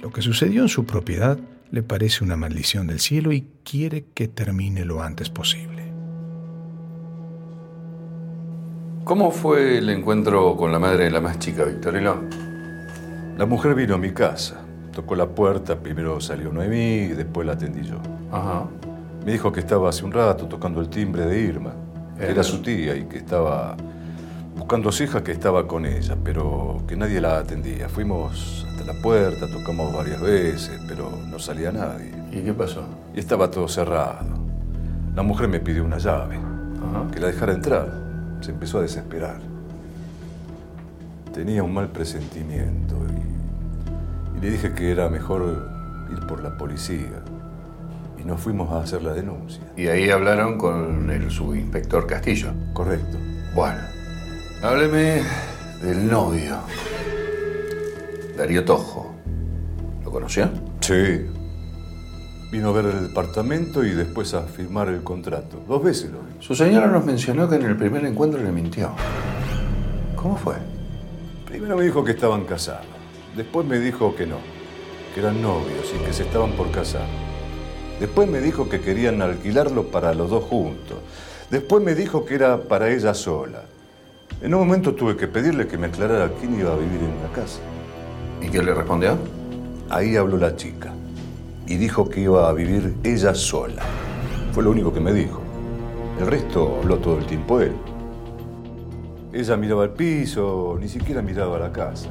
[0.00, 1.38] Lo que sucedió en su propiedad
[1.70, 5.92] le parece una maldición del cielo y quiere que termine lo antes posible.
[9.04, 12.22] ¿Cómo fue el encuentro con la madre de la más chica, Victorino?
[13.36, 14.60] La mujer vino a mi casa,
[14.92, 18.00] tocó la puerta, primero salió Noemí y después la atendí yo.
[18.30, 18.66] Ajá.
[19.24, 21.72] Me dijo que estaba hace un rato tocando el timbre de Irma,
[22.18, 23.76] que era su tía y que estaba
[24.56, 27.88] buscando a su hija que estaba con ella, pero que nadie la atendía.
[27.88, 32.12] Fuimos hasta la puerta, tocamos varias veces, pero no salía nadie.
[32.32, 32.82] ¿Y qué pasó?
[33.14, 34.26] Y estaba todo cerrado.
[35.14, 36.38] La mujer me pidió una llave,
[37.12, 37.88] que la dejara entrar.
[38.40, 39.40] Se empezó a desesperar.
[41.32, 42.96] Tenía un mal presentimiento
[44.34, 45.68] y, y le dije que era mejor
[46.12, 47.22] ir por la policía.
[48.28, 49.62] Nos fuimos a hacer la denuncia.
[49.74, 52.52] Y ahí hablaron con el subinspector Castillo.
[52.74, 53.16] Correcto.
[53.54, 53.80] Bueno,
[54.62, 55.22] hábleme
[55.80, 56.58] del novio.
[58.36, 59.14] Darío Tojo.
[60.04, 60.50] ¿Lo conoció?
[60.80, 61.24] Sí.
[62.52, 65.64] Vino a ver el departamento y después a firmar el contrato.
[65.66, 66.34] Dos veces lo vi.
[66.40, 68.90] Su señora nos mencionó que en el primer encuentro le mintió.
[70.16, 70.56] ¿Cómo fue?
[71.46, 72.84] Primero me dijo que estaban casados.
[73.34, 74.36] Después me dijo que no,
[75.14, 77.06] que eran novios y que se estaban por casar.
[78.00, 80.98] Después me dijo que querían alquilarlo para los dos juntos.
[81.50, 83.62] Después me dijo que era para ella sola.
[84.40, 87.32] En un momento tuve que pedirle que me aclarara quién iba a vivir en la
[87.32, 87.60] casa.
[88.40, 89.18] ¿Y qué le respondió?
[89.90, 90.92] Ahí habló la chica
[91.66, 93.82] y dijo que iba a vivir ella sola.
[94.52, 95.40] Fue lo único que me dijo.
[96.20, 97.72] El resto habló todo el tiempo él.
[99.32, 102.08] Ella miraba al piso, ni siquiera miraba a la casa.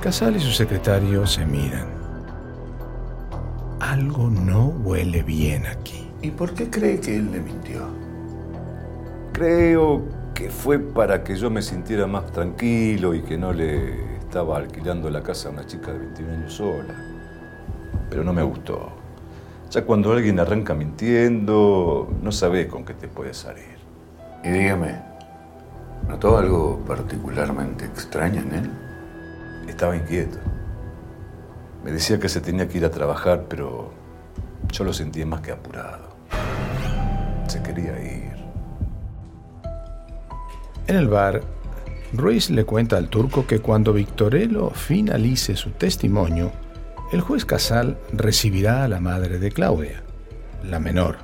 [0.00, 1.93] Casal y su secretario se miran.
[3.80, 6.10] Algo no huele bien aquí.
[6.22, 7.86] ¿Y por qué cree que él le mintió?
[9.32, 10.02] Creo
[10.34, 15.10] que fue para que yo me sintiera más tranquilo y que no le estaba alquilando
[15.10, 16.94] la casa a una chica de 21 años sola.
[18.10, 18.92] pero no me gustó.
[19.70, 23.76] Ya cuando alguien arranca mintiendo, no sabes con qué te puede salir.
[24.44, 25.00] Y dígame,
[26.08, 28.70] ¿notó algo particularmente extraño en él?
[29.68, 30.38] Estaba inquieto.
[31.84, 33.92] Me decía que se tenía que ir a trabajar, pero
[34.72, 36.16] yo lo sentí más que apurado.
[37.46, 38.32] Se quería ir.
[40.86, 41.42] En el bar,
[42.14, 46.52] Ruiz le cuenta al turco que cuando Victorello finalice su testimonio,
[47.12, 50.02] el juez Casal recibirá a la madre de Claudia,
[50.62, 51.16] la menor.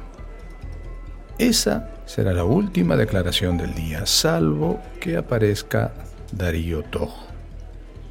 [1.39, 5.93] Esa será la última declaración del día, salvo que aparezca
[6.33, 7.27] Darío Tojo,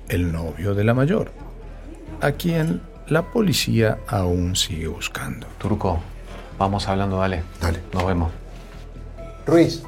[0.07, 1.31] el novio de la mayor,
[2.21, 5.47] a quien la policía aún sigue buscando.
[5.57, 5.99] Turco,
[6.57, 7.43] vamos hablando, dale.
[7.61, 7.79] Dale.
[7.93, 8.31] Nos vemos.
[9.45, 9.83] Ruiz,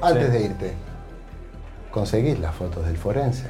[0.00, 0.32] antes Sí.
[0.32, 0.72] de irte,
[1.90, 3.48] ¿conseguís las fotos del forense?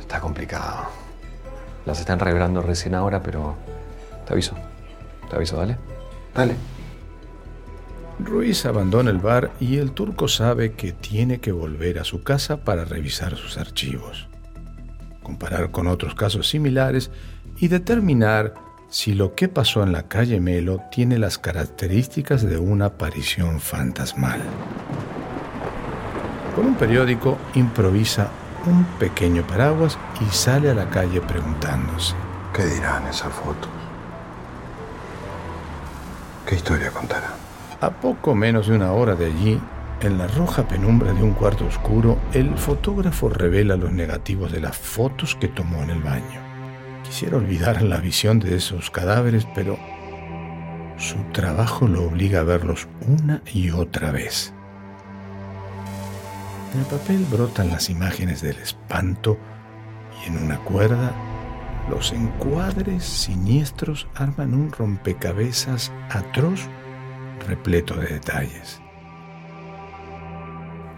[0.00, 0.86] Está complicado.
[1.84, 3.54] Las están revelando recién ahora, pero
[4.26, 4.54] te aviso.
[5.28, 5.76] Te aviso, dale.
[6.34, 6.54] Dale.
[8.18, 12.56] Ruiz abandona el bar y el turco sabe que tiene que volver a su casa
[12.58, 14.28] para revisar sus archivos,
[15.26, 17.10] comparar con otros casos similares
[17.58, 18.54] y determinar
[18.88, 24.40] si lo que pasó en la calle Melo tiene las características de una aparición fantasmal.
[26.54, 28.30] Con un periódico improvisa
[28.66, 32.14] un pequeño paraguas y sale a la calle preguntándose.
[32.54, 33.68] ¿Qué dirán esas fotos?
[36.46, 37.34] ¿Qué historia contarán?
[37.80, 39.60] A poco menos de una hora de allí,
[40.02, 44.76] en la roja penumbra de un cuarto oscuro, el fotógrafo revela los negativos de las
[44.76, 46.40] fotos que tomó en el baño.
[47.02, 49.78] Quisiera olvidar la visión de esos cadáveres, pero
[50.98, 54.52] su trabajo lo obliga a verlos una y otra vez.
[56.74, 59.38] En el papel brotan las imágenes del espanto
[60.22, 61.14] y en una cuerda
[61.88, 66.68] los encuadres siniestros arman un rompecabezas atroz
[67.46, 68.82] repleto de detalles.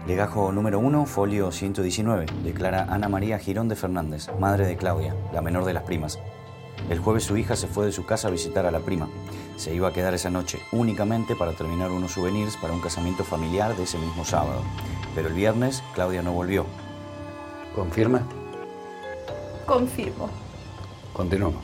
[0.07, 2.25] Legajo número 1, folio 119.
[2.43, 6.17] Declara Ana María Girón de Fernández, madre de Claudia, la menor de las primas.
[6.89, 9.09] El jueves su hija se fue de su casa a visitar a la prima.
[9.57, 13.75] Se iba a quedar esa noche únicamente para terminar unos souvenirs para un casamiento familiar
[13.75, 14.63] de ese mismo sábado.
[15.13, 16.65] Pero el viernes Claudia no volvió.
[17.75, 18.23] ¿Confirma?
[19.65, 20.29] Confirmo.
[21.13, 21.63] Continuamos.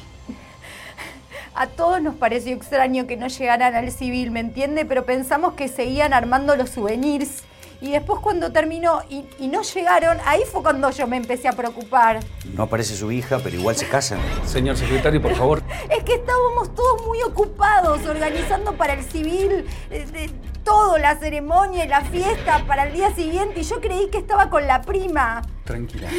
[1.56, 4.84] A todos nos pareció extraño que no llegaran al civil, ¿me entiende?
[4.86, 7.44] Pero pensamos que seguían armando los souvenirs.
[7.82, 11.54] Y después cuando terminó y, y no llegaron, ahí fue cuando yo me empecé a
[11.54, 12.20] preocupar.
[12.54, 14.20] No aparece su hija, pero igual se casan.
[14.46, 15.62] Señor secretario, por favor.
[15.90, 20.30] Es que estábamos todos muy ocupados organizando para el civil eh,
[20.64, 23.62] todo, la ceremonia y la fiesta para el día siguiente.
[23.62, 25.42] Y yo creí que estaba con la prima.
[25.64, 26.10] Tranquila.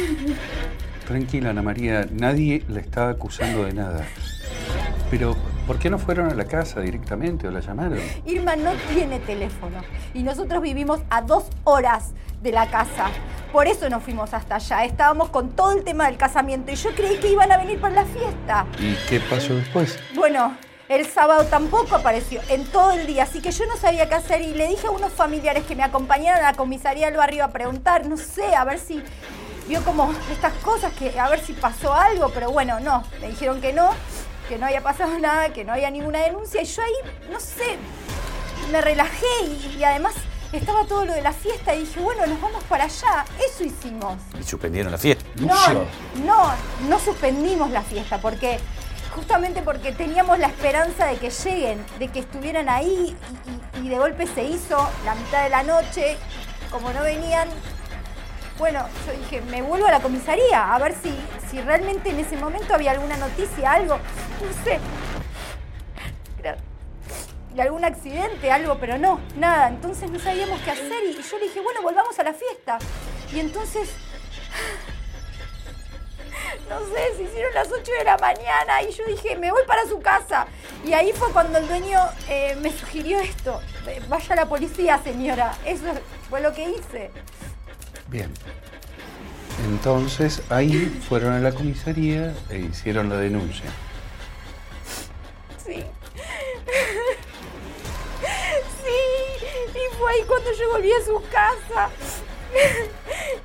[1.05, 2.07] Tranquila, Ana María.
[2.11, 4.05] Nadie la está acusando de nada.
[5.09, 7.99] Pero, ¿por qué no fueron a la casa directamente o la llamaron?
[8.25, 9.81] Irma no tiene teléfono
[10.13, 13.07] y nosotros vivimos a dos horas de la casa.
[13.51, 14.85] Por eso nos fuimos hasta allá.
[14.85, 17.95] Estábamos con todo el tema del casamiento y yo creí que iban a venir para
[17.95, 18.65] la fiesta.
[18.79, 19.97] ¿Y qué pasó después?
[20.13, 20.55] Bueno,
[20.89, 24.41] el sábado tampoco apareció en todo el día, así que yo no sabía qué hacer
[24.41, 27.49] y le dije a unos familiares que me acompañaron a la comisaría del barrio a
[27.49, 29.03] preguntar, no sé, a ver si
[29.67, 33.59] vio como estas cosas, que a ver si pasó algo, pero bueno, no, me dijeron
[33.59, 33.89] que no,
[34.47, 37.77] que no había pasado nada, que no había ninguna denuncia y yo ahí, no sé,
[38.71, 40.13] me relajé y, y además
[40.51, 44.15] estaba todo lo de la fiesta y dije, bueno, nos vamos para allá, eso hicimos.
[44.39, 45.23] Y suspendieron la fiesta.
[45.35, 45.55] No,
[46.25, 46.51] no,
[46.87, 48.59] no suspendimos la fiesta porque
[49.13, 53.15] justamente porque teníamos la esperanza de que lleguen, de que estuvieran ahí
[53.75, 56.17] y, y- y de golpe se hizo la mitad de la noche,
[56.71, 57.47] como no venían,
[58.57, 61.13] bueno, yo dije, me vuelvo a la comisaría a ver si,
[61.49, 64.79] si realmente en ese momento había alguna noticia, algo, no sé,
[67.61, 71.59] algún accidente, algo, pero no, nada, entonces no sabíamos qué hacer y yo le dije,
[71.59, 72.77] bueno, volvamos a la fiesta.
[73.33, 73.89] Y entonces
[76.69, 79.85] no sé, se hicieron las 8 de la mañana y yo dije, me voy para
[79.85, 80.47] su casa.
[80.85, 83.61] Y ahí fue cuando el dueño eh, me sugirió esto.
[84.07, 85.57] Vaya a la policía, señora.
[85.65, 85.85] Eso
[86.29, 87.11] fue lo que hice.
[88.07, 88.31] Bien.
[89.67, 93.69] Entonces, ahí fueron a la comisaría e hicieron la denuncia.
[95.65, 95.83] Sí.
[98.83, 98.99] Sí,
[99.75, 101.89] y fue ahí cuando yo volví a su casa.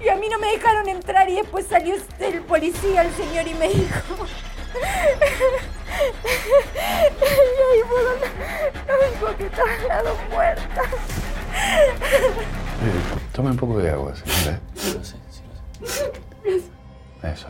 [0.00, 3.54] Y a mí no me dejaron entrar y después salió el policía, el señor, y
[3.54, 4.26] me dijo...
[7.20, 8.26] Y ahí fue cuando
[9.00, 10.86] me dijo que estaba las dos muertas.
[12.82, 13.02] Eh,
[13.32, 14.60] tome un poco de agua, señora.
[17.22, 17.46] Eso.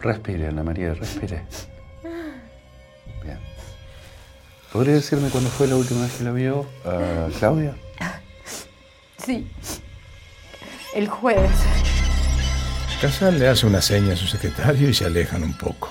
[0.00, 1.42] Respire, Ana María, respire.
[4.72, 7.74] ¿Podría decirme cuándo fue la última vez que la vio a Claudia?
[9.16, 9.50] Sí.
[10.94, 11.50] El jueves.
[13.00, 15.90] Casal le hace una seña a su secretario y se alejan un poco.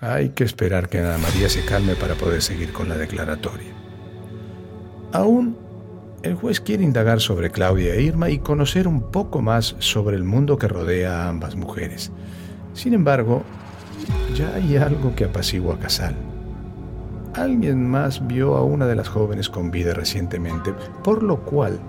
[0.00, 3.72] Hay que esperar que Ana María se calme para poder seguir con la declaratoria.
[5.12, 5.58] Aún,
[6.22, 10.24] el juez quiere indagar sobre Claudia e Irma y conocer un poco más sobre el
[10.24, 12.10] mundo que rodea a ambas mujeres.
[12.74, 13.42] Sin embargo,
[14.34, 16.14] ya hay algo que apacigua a Casal.
[17.34, 21.80] Alguien más vio a una de las jóvenes con vida recientemente, por lo cual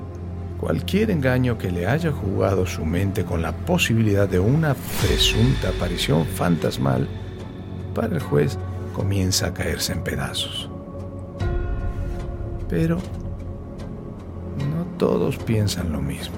[0.59, 6.25] cualquier engaño que le haya jugado su mente con la posibilidad de una presunta aparición
[6.25, 7.07] fantasmal,
[7.95, 8.57] para el juez
[8.93, 10.69] comienza a caerse en pedazos.
[12.69, 12.99] Pero
[15.01, 16.35] todos piensan lo mismo.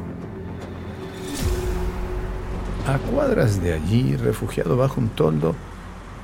[2.88, 5.53] A cuadras de allí, refugiado bajo un toldo,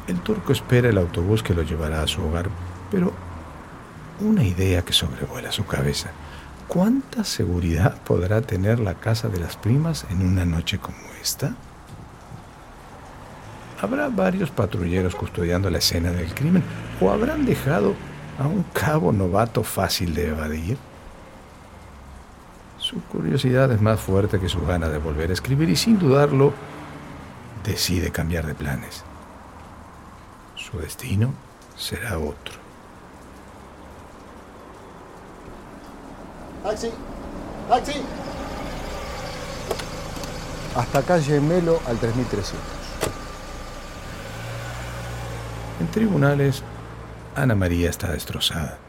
[0.07, 2.49] el turco espera el autobús que lo llevará a su hogar,
[2.89, 3.11] pero
[4.21, 6.11] una idea que sobrevuela su cabeza.
[6.69, 11.55] ¿Cuánta seguridad podrá tener la casa de las primas en una noche como esta?
[13.81, 16.63] ¿Habrá varios patrulleros custodiando la escena del crimen
[17.01, 17.95] o habrán dejado
[18.39, 20.77] a un cabo novato fácil de evadir?
[22.89, 26.53] Su curiosidad es más fuerte que su gana de volver a escribir y sin dudarlo
[27.63, 29.03] decide cambiar de planes.
[30.55, 31.31] Su destino
[31.77, 32.55] será otro.
[36.63, 36.89] Taxi,
[37.69, 38.01] taxi.
[40.75, 42.59] Hasta calle Melo al 3300.
[45.79, 46.63] En tribunales,
[47.35, 48.79] Ana María está destrozada.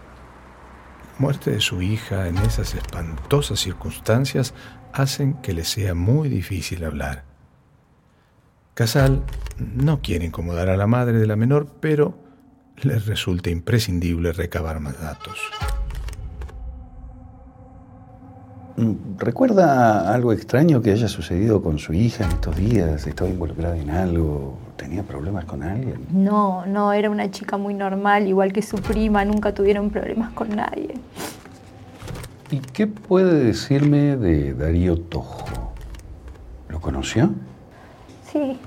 [1.21, 4.55] Muerte de su hija en esas espantosas circunstancias
[4.95, 7.25] hacen que le sea muy difícil hablar.
[8.73, 9.23] Casal
[9.59, 12.19] no quiere incomodar a la madre de la menor, pero
[12.77, 15.39] les resulta imprescindible recabar más datos.
[19.19, 23.07] ¿Recuerda algo extraño que haya sucedido con su hija en estos días?
[23.07, 24.57] ¿Estaba involucrada en algo?
[24.77, 26.07] ¿Tenía problemas con alguien?
[26.11, 30.57] No, no, era una chica muy normal, igual que su prima, nunca tuvieron problemas con
[30.57, 30.95] nadie.
[32.51, 35.75] ¿Y qué puede decirme de Darío Tojo?
[36.69, 37.35] ¿Lo conoció?
[38.33, 38.59] Sí,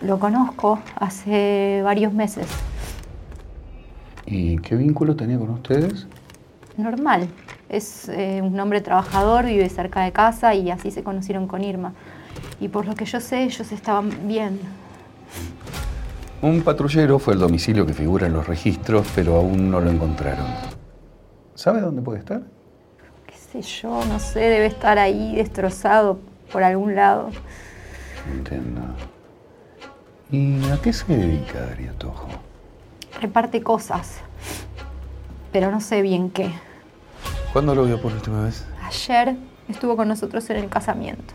[0.00, 2.48] lo conozco hace varios meses.
[4.26, 6.08] ¿Y qué vínculo tenía con ustedes?
[6.76, 7.28] Normal.
[7.72, 11.94] Es eh, un hombre trabajador, vive cerca de casa y así se conocieron con Irma.
[12.60, 14.60] Y por lo que yo sé, ellos estaban bien.
[16.42, 20.44] Un patrullero fue al domicilio que figura en los registros, pero aún no lo encontraron.
[21.54, 22.42] ¿Sabe dónde puede estar?
[23.26, 26.18] Qué sé yo, no sé, debe estar ahí destrozado
[26.52, 27.30] por algún lado.
[28.30, 28.82] Entiendo.
[30.30, 32.28] ¿Y a qué se dedica Darío Tojo?
[33.18, 34.18] Reparte cosas,
[35.52, 36.52] pero no sé bien qué.
[37.52, 38.64] ¿Cuándo lo vio por última vez?
[38.82, 39.36] Ayer
[39.68, 41.34] estuvo con nosotros en el casamiento.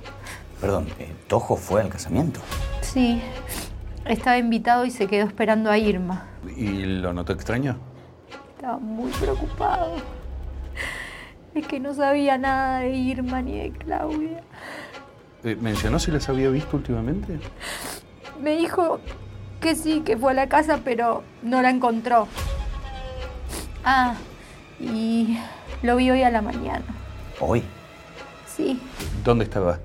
[0.60, 2.40] Perdón, eh, ¿Tojo fue al casamiento?
[2.82, 3.22] Sí,
[4.06, 6.26] estaba invitado y se quedó esperando a Irma.
[6.56, 7.78] ¿Y lo notó extraño?
[8.56, 9.98] Estaba muy preocupado.
[11.54, 14.42] Es que no sabía nada de Irma ni de Claudia.
[15.44, 17.40] Eh, ¿Mencionó si las había visto últimamente?
[18.42, 19.00] Me dijo
[19.62, 22.28] que sí, que fue a la casa, pero no la encontró.
[23.84, 24.16] Ah,
[24.80, 25.38] y
[25.84, 26.84] lo vi hoy a la mañana.
[27.40, 27.64] ¿Hoy?
[28.48, 28.80] Sí,
[29.24, 29.80] ¿Dónde estaba?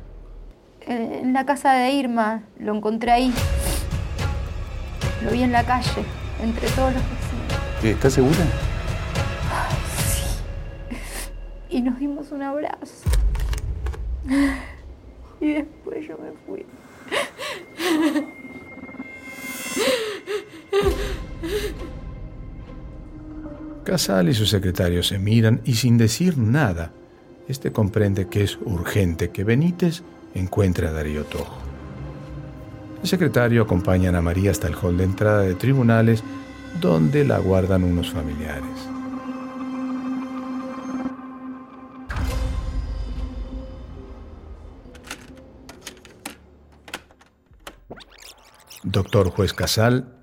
[0.86, 2.43] en la casa de Irma.
[2.59, 3.32] Lo encontré ahí.
[5.22, 6.05] Lo vi en la calle,
[6.43, 7.84] entre todos los vecinos.
[7.97, 8.38] ¿Está segura?
[11.70, 13.09] Y nos dimos un abrazo.
[15.40, 16.66] Y después yo me fui.
[23.85, 26.93] Casal y su secretario se miran y sin decir nada,
[27.49, 30.03] este comprende que es urgente que Benítez
[30.35, 31.59] encuentre a Darío Tojo.
[33.03, 36.22] El secretario acompaña a María hasta el hall de entrada de tribunales,
[36.80, 38.62] donde la aguardan unos familiares.
[48.85, 50.14] Doctor Juez Casal,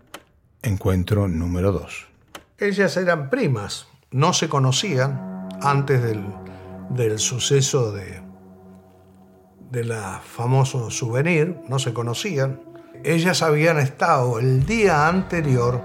[0.62, 2.10] encuentro número 2.
[2.62, 6.26] Ellas eran primas, no se conocían antes del,
[6.90, 8.22] del suceso de,
[9.72, 12.60] de la famoso souvenir, no se conocían.
[13.06, 15.82] Ellas habían estado el día anterior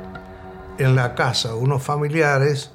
[0.78, 2.72] en la casa unos familiares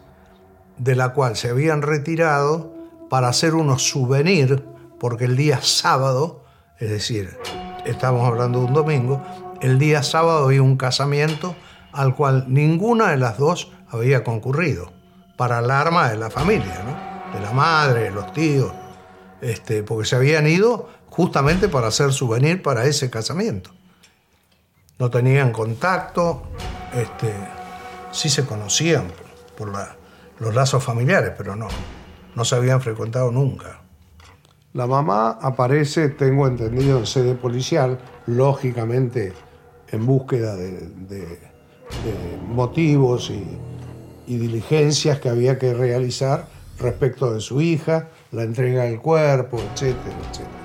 [0.78, 2.74] de la cual se habían retirado
[3.10, 4.62] para hacer unos souvenirs,
[4.98, 6.46] porque el día sábado,
[6.78, 7.38] es decir,
[7.86, 9.22] estamos hablando de un domingo,
[9.60, 11.54] el día sábado había un casamiento
[11.92, 14.92] al cual ninguna de las dos había concurrido
[15.38, 18.72] para alarma de la familia, de la madre, de los tíos,
[19.42, 23.72] este, porque se habían ido justamente para hacer souvenir para ese casamiento.
[24.98, 26.44] No tenían contacto,
[26.94, 27.34] este,
[28.12, 29.06] sí se conocían
[29.58, 29.72] por
[30.40, 31.68] los lazos familiares, pero no,
[32.36, 33.82] no se habían frecuentado nunca.
[34.74, 39.34] La mamá aparece, tengo entendido, en sede policial, lógicamente
[39.92, 41.50] en búsqueda de,
[42.48, 43.46] motivos y,
[44.30, 46.48] y, diligencias que había que realizar
[46.80, 50.60] respecto de su hija, la entrega del cuerpo, etcétera, etcétera.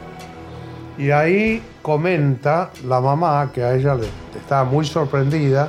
[0.97, 4.07] Y ahí comenta la mamá que a ella le
[4.39, 5.69] estaba muy sorprendida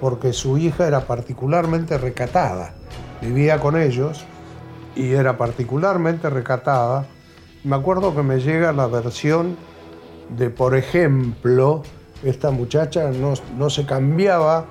[0.00, 2.74] porque su hija era particularmente recatada.
[3.20, 4.24] Vivía con ellos
[4.96, 7.06] y era particularmente recatada.
[7.64, 9.56] Me acuerdo que me llega la versión
[10.36, 11.82] de, por ejemplo,
[12.22, 14.64] esta muchacha no, se cambiaba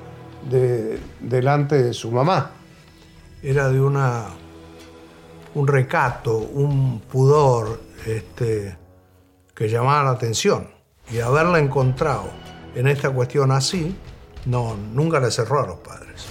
[0.49, 2.51] de, delante de su mamá.
[3.43, 4.25] Era de una,
[5.55, 8.77] un recato, un pudor este,
[9.55, 10.67] que llamaba la atención.
[11.11, 12.29] Y haberla encontrado
[12.75, 13.95] en esta cuestión así,
[14.45, 16.27] no, nunca le cerró a los padres.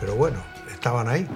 [0.00, 0.38] Pero bueno,
[0.72, 1.26] estaban ahí.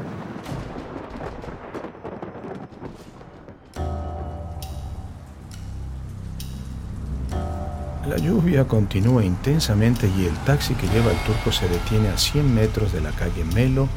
[8.09, 12.55] La lluvia continúa intensamente y el taxi que lleva al turco se detiene a 100
[12.55, 13.89] metros de la calle Melo,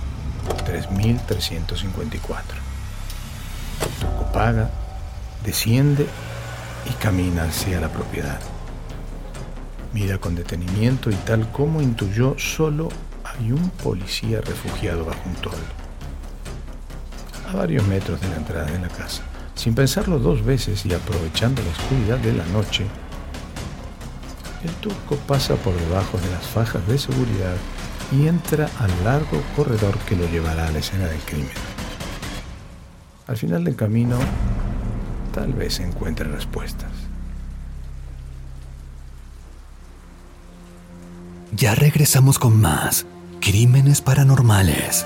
[0.86, 2.60] 3354.
[3.82, 4.70] El turco paga,
[5.44, 6.06] desciende
[6.90, 8.40] y camina hacia la propiedad.
[9.94, 12.90] Mira con detenimiento y tal como intuyó, solo
[13.24, 15.58] hay un policía refugiado bajo un toldo.
[17.50, 19.24] A varios metros de la entrada de la casa.
[19.56, 22.86] Sin pensarlo dos veces y aprovechando la oscuridad de la noche,
[24.64, 27.56] el turco pasa por debajo de las fajas de seguridad
[28.12, 31.52] y entra al largo corredor que lo llevará a la escena del crimen.
[33.28, 34.18] Al final del camino,
[35.34, 36.92] tal vez encuentre respuestas.
[41.54, 43.06] Ya regresamos con más
[43.42, 45.06] Crímenes Paranormales.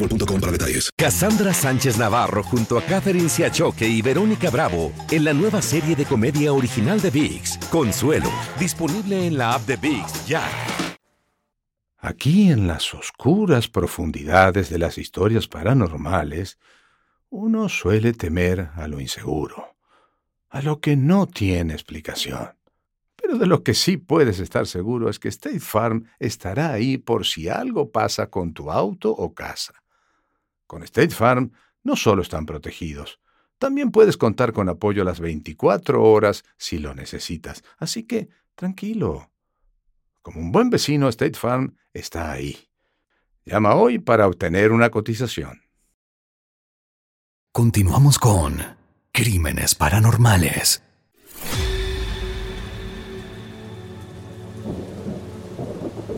[0.07, 0.89] para detalles.
[0.97, 6.05] Cassandra Sánchez Navarro junto a Catherine Siachoque y Verónica Bravo en la nueva serie de
[6.05, 8.29] comedia original de VIX, Consuelo,
[8.59, 10.43] disponible en la app de VIX ya.
[11.97, 16.57] Aquí en las oscuras profundidades de las historias paranormales,
[17.29, 19.75] uno suele temer a lo inseguro,
[20.49, 22.49] a lo que no tiene explicación.
[23.15, 27.25] Pero de lo que sí puedes estar seguro es que State Farm estará ahí por
[27.25, 29.80] si algo pasa con tu auto o casa.
[30.71, 31.51] Con State Farm
[31.83, 33.19] no solo están protegidos,
[33.57, 37.61] también puedes contar con apoyo a las 24 horas si lo necesitas.
[37.77, 39.33] Así que, tranquilo.
[40.21, 42.69] Como un buen vecino, State Farm está ahí.
[43.43, 45.61] Llama hoy para obtener una cotización.
[47.51, 48.61] Continuamos con
[49.11, 50.83] Crímenes Paranormales.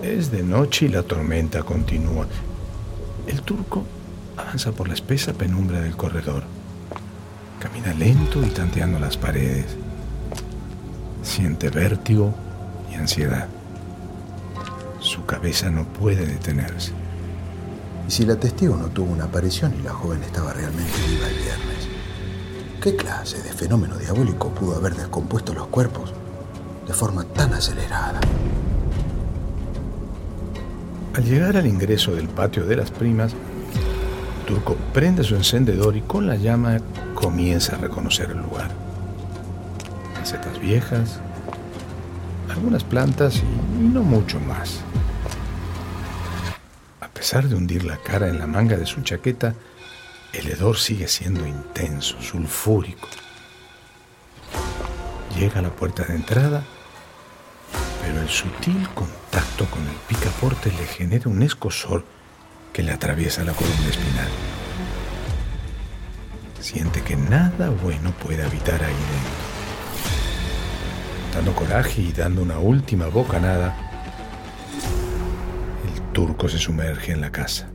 [0.04, 2.28] Es de noche y la tormenta continúa.
[3.26, 3.84] El turco
[4.38, 6.44] Avanza por la espesa penumbra del corredor.
[7.60, 9.78] Camina lento y tanteando las paredes.
[11.22, 12.34] Siente vértigo
[12.92, 13.48] y ansiedad.
[15.00, 16.92] Su cabeza no puede detenerse.
[18.08, 21.36] ¿Y si la testigo no tuvo una aparición y la joven estaba realmente viva el
[21.36, 21.88] viernes?
[22.82, 26.14] ¿Qué clase de fenómeno diabólico pudo haber descompuesto los cuerpos
[26.88, 28.20] de forma tan acelerada?
[31.14, 33.36] Al llegar al ingreso del patio de las primas,
[34.44, 36.78] turco prende su encendedor y con la llama
[37.14, 38.72] comienza a reconocer el lugar.
[40.20, 41.20] Macetas viejas,
[42.50, 44.82] algunas plantas y no mucho más.
[47.02, 49.56] A pesar de hundir la cara en la manga de su chaqueta,
[50.34, 53.08] el hedor sigue siendo intenso, sulfúrico.
[55.38, 56.64] Llega a la puerta de entrada,
[58.02, 62.04] pero el sutil contacto con el picaporte le genera un escosor
[62.74, 64.30] que le atraviesa la columna espinal.
[66.60, 69.44] Siente que nada bueno puede habitar ahí dentro.
[71.36, 73.76] Dando coraje y dando una última bocanada,
[76.14, 77.70] turco se sumerge en la casa.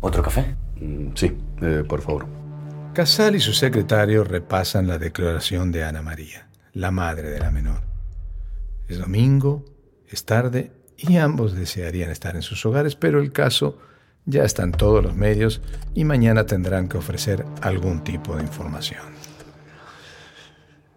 [0.00, 0.54] ¿Otro café?
[0.76, 2.26] Mm, sí, eh, por favor.
[2.94, 7.87] Casal y su secretario repasan la declaración de Ana María, la madre de la menor.
[8.88, 9.64] Es domingo,
[10.08, 13.78] es tarde y ambos desearían estar en sus hogares, pero el caso
[14.24, 15.60] ya está en todos los medios
[15.94, 19.18] y mañana tendrán que ofrecer algún tipo de información.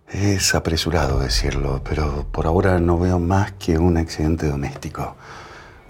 [0.09, 5.15] Es apresurado decirlo, pero por ahora no veo más que un accidente doméstico.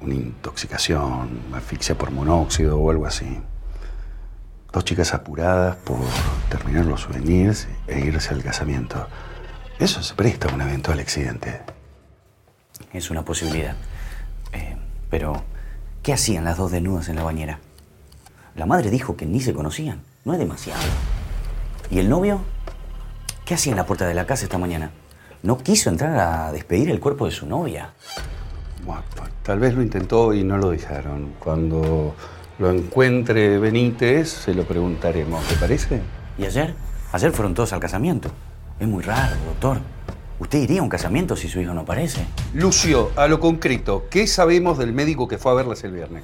[0.02, 3.40] Una intoxicación, asfixia por monóxido o algo así.
[4.72, 6.00] Dos chicas apuradas por
[6.50, 9.08] terminar los souvenirs e irse al casamiento.
[9.80, 11.62] Eso se presta a un eventual accidente.
[12.94, 13.76] Es una posibilidad.
[14.54, 14.76] Eh,
[15.10, 15.44] pero,
[16.04, 17.60] ¿qué hacían las dos desnudas en la bañera?
[18.56, 20.02] La madre dijo que ni se conocían.
[20.26, 20.82] No es demasiado.
[21.90, 22.42] ¿Y el novio?
[23.46, 24.92] ¿Qué hacía en la puerta de la casa esta mañana?
[25.44, 27.94] No quiso entrar a despedir el cuerpo de su novia.
[28.86, 29.04] Bueno,
[29.44, 31.34] tal vez lo intentó y no lo dejaron.
[31.40, 32.16] Cuando
[32.60, 35.46] lo encuentre Benítez, se lo preguntaremos.
[35.48, 36.02] ¿Te parece?
[36.38, 36.76] ¿Y ayer?
[37.12, 38.30] Ayer fueron todos al casamiento.
[38.80, 39.80] Es muy raro, doctor.
[40.42, 42.26] ¿Usted iría a un casamiento si su hijo no aparece?
[42.56, 46.24] Lucio, a lo concreto, ¿qué sabemos del médico que fue a verlas el viernes?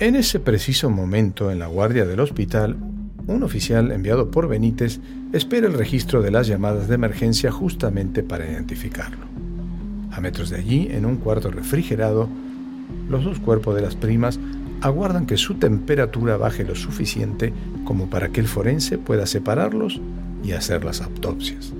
[0.00, 2.76] En ese preciso momento, en la guardia del hospital,
[3.28, 4.98] un oficial enviado por Benítez
[5.32, 9.26] espera el registro de las llamadas de emergencia justamente para identificarlo.
[10.10, 12.28] A metros de allí, en un cuarto refrigerado,
[13.08, 14.40] los dos cuerpos de las primas
[14.80, 17.52] aguardan que su temperatura baje lo suficiente
[17.84, 20.00] como para que el forense pueda separarlos
[20.42, 21.72] y hacer las autopsias.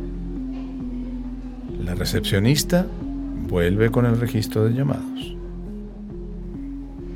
[1.88, 2.84] La recepcionista
[3.48, 5.34] vuelve con el registro de llamados.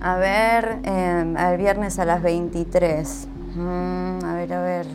[0.00, 3.28] A ver, eh, el viernes a las 23.
[3.54, 4.86] Mm, a ver, a ver.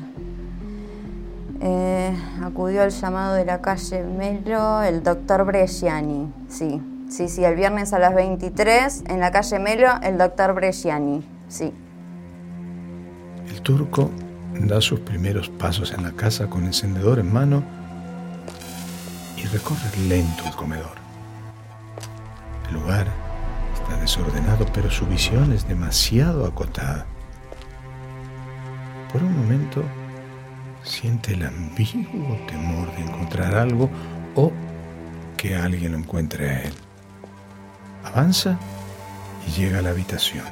[1.61, 2.11] Eh,
[2.41, 6.33] acudió al llamado de la calle Melo el doctor Bresciani.
[6.47, 11.23] Sí, sí, sí, el viernes a las 23 en la calle Melo el doctor Bresciani.
[11.49, 11.71] Sí.
[13.47, 14.09] El turco
[14.59, 17.76] da sus primeros pasos en la casa con encendedor en mano
[19.37, 20.97] y recorre lento el comedor.
[22.67, 23.07] El lugar
[23.73, 27.05] está desordenado, pero su visión es demasiado acotada.
[29.11, 29.83] Por un momento
[30.83, 33.89] siente el ambiguo temor de encontrar algo
[34.35, 34.51] o
[35.37, 36.73] que alguien lo encuentre a él.
[38.03, 38.57] Avanza
[39.47, 40.45] y llega a la habitación.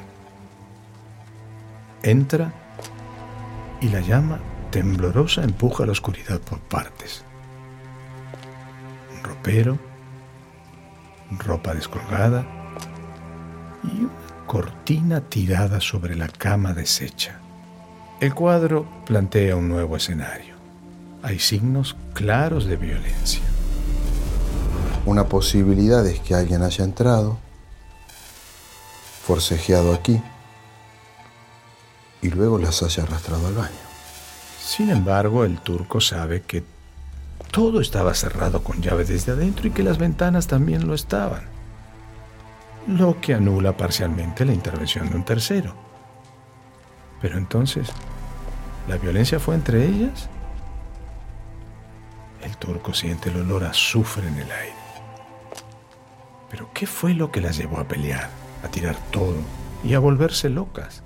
[2.02, 2.52] Entra
[3.80, 4.38] y la llama
[4.70, 7.24] temblorosa empuja la oscuridad por partes.
[9.46, 9.78] Ropero,
[11.38, 12.44] ropa descolgada
[13.84, 17.38] y una cortina tirada sobre la cama deshecha.
[18.20, 20.56] El cuadro plantea un nuevo escenario.
[21.22, 23.42] Hay signos claros de violencia.
[25.04, 27.38] Una posibilidad es que alguien haya entrado,
[29.22, 30.20] forcejeado aquí
[32.20, 33.86] y luego las haya arrastrado al baño.
[34.60, 36.64] Sin embargo, el turco sabe que
[37.50, 41.42] todo estaba cerrado con llave desde adentro y que las ventanas también lo estaban,
[42.86, 45.74] lo que anula parcialmente la intervención de un tercero.
[47.20, 47.88] Pero entonces,
[48.88, 50.28] ¿la violencia fue entre ellas?
[52.42, 54.76] El turco siente el olor a azufre en el aire.
[56.50, 58.30] ¿Pero qué fue lo que las llevó a pelear,
[58.62, 59.36] a tirar todo
[59.82, 61.02] y a volverse locas?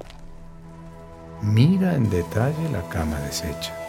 [1.43, 3.80] Mira en detalle la cama deshecha.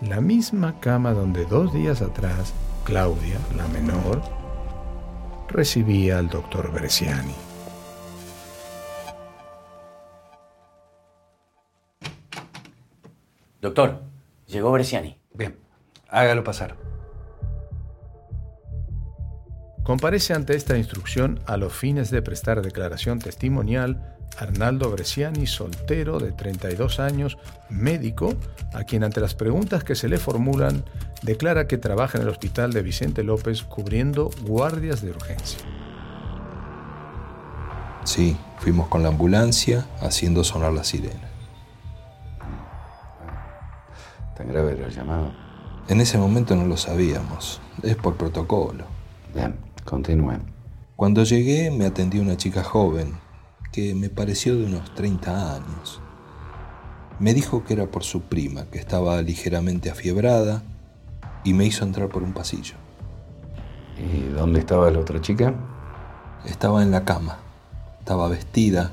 [0.00, 4.22] La misma cama donde dos días atrás Claudia, la menor,
[5.48, 7.34] recibía al doctor Bresciani.
[13.60, 14.04] Doctor,
[14.46, 15.18] llegó Bresciani.
[15.34, 15.58] Bien,
[16.08, 16.76] hágalo pasar.
[19.82, 26.32] Comparece ante esta instrucción a los fines de prestar declaración testimonial Arnaldo Bresciani, soltero de
[26.32, 28.34] 32 años, médico,
[28.72, 30.84] a quien ante las preguntas que se le formulan
[31.22, 35.58] declara que trabaja en el hospital de Vicente López cubriendo guardias de urgencia.
[38.04, 41.28] Sí, fuimos con la ambulancia haciendo sonar la sirena.
[44.36, 45.32] ¿Tan grave era el llamado?
[45.88, 47.60] En ese momento no lo sabíamos.
[47.82, 48.84] Es por protocolo.
[49.34, 50.42] Bien, continúen.
[50.96, 53.14] Cuando llegué me atendió una chica joven
[53.78, 56.00] que me pareció de unos 30 años.
[57.20, 60.64] Me dijo que era por su prima, que estaba ligeramente afiebrada,
[61.44, 62.74] y me hizo entrar por un pasillo.
[63.96, 65.54] ¿Y dónde estaba la otra chica?
[66.44, 67.38] Estaba en la cama.
[68.00, 68.90] Estaba vestida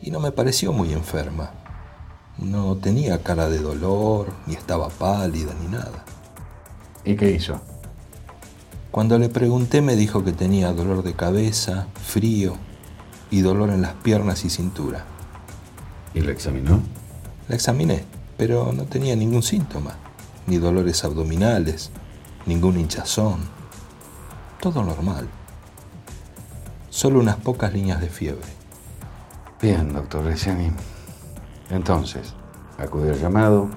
[0.00, 1.50] y no me pareció muy enferma.
[2.38, 6.02] No tenía cara de dolor, ni estaba pálida, ni nada.
[7.04, 7.60] ¿Y qué hizo?
[8.90, 12.56] Cuando le pregunté me dijo que tenía dolor de cabeza, frío
[13.32, 15.04] y dolor en las piernas y cintura.
[16.14, 16.80] ¿Y la examinó?
[17.48, 18.04] La examiné,
[18.36, 19.94] pero no tenía ningún síntoma,
[20.46, 21.90] ni dolores abdominales,
[22.44, 23.40] ningún hinchazón.
[24.60, 25.26] Todo normal.
[26.90, 28.48] Solo unas pocas líneas de fiebre.
[29.62, 30.70] Bien, doctor Bresciani.
[31.70, 32.34] Entonces,
[32.76, 33.70] acude al llamado,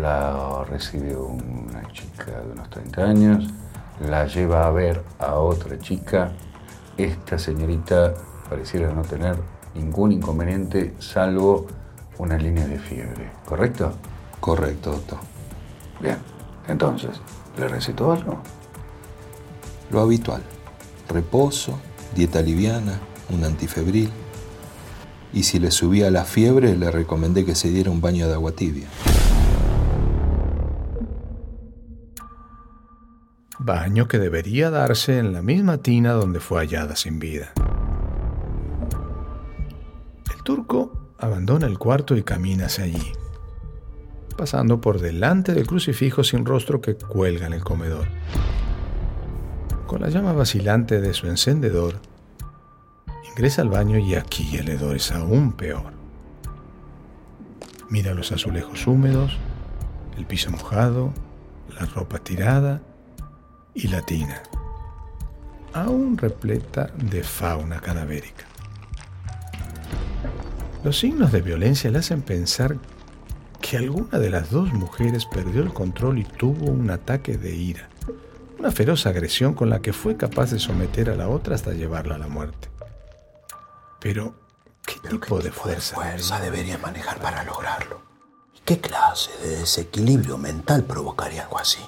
[0.00, 3.50] la recibe una chica de unos 30 años,
[4.00, 6.32] la lleva a ver a otra chica.
[6.96, 8.14] Esta señorita
[8.48, 9.36] pareciera no tener
[9.74, 11.66] ningún inconveniente salvo
[12.18, 13.92] una línea de fiebre, ¿correcto?
[14.40, 15.18] Correcto, doctor.
[16.00, 16.18] Bien,
[16.68, 17.20] entonces,
[17.58, 18.38] ¿le recetó algo?
[19.90, 20.42] Lo habitual.
[21.08, 21.78] Reposo,
[22.14, 24.10] dieta liviana, un antifebril.
[25.32, 28.52] Y si le subía la fiebre, le recomendé que se diera un baño de agua
[28.52, 28.86] tibia.
[33.58, 37.52] Baño que debería darse en la misma tina donde fue hallada sin vida.
[40.44, 43.12] Turco abandona el cuarto y camina hacia allí,
[44.36, 48.08] pasando por delante del crucifijo sin rostro que cuelga en el comedor.
[49.86, 51.94] Con la llama vacilante de su encendedor,
[53.30, 55.94] ingresa al baño y aquí el hedor es aún peor.
[57.88, 59.38] Mira los azulejos húmedos,
[60.18, 61.14] el piso mojado,
[61.80, 62.82] la ropa tirada
[63.72, 64.42] y la tina,
[65.72, 68.44] aún repleta de fauna cadavérica.
[70.84, 72.76] Los signos de violencia le hacen pensar
[73.62, 77.88] que alguna de las dos mujeres perdió el control y tuvo un ataque de ira,
[78.58, 82.16] una feroz agresión con la que fue capaz de someter a la otra hasta llevarla
[82.16, 82.68] a la muerte.
[83.98, 84.34] Pero,
[84.84, 85.94] ¿qué tipo de fuerza?
[85.94, 88.02] fuerza debería manejar para lograrlo?
[88.54, 91.80] ¿Y qué clase de desequilibrio mental provocaría algo así?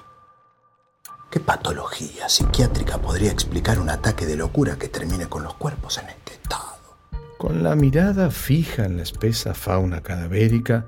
[1.30, 6.08] ¿Qué patología psiquiátrica podría explicar un ataque de locura que termine con los cuerpos en
[6.08, 6.75] este estado?
[7.38, 10.86] Con la mirada fija en la espesa fauna cadavérica,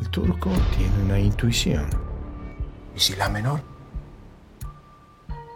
[0.00, 1.88] el turco tiene una intuición.
[2.96, 3.60] ¿Y si la menor?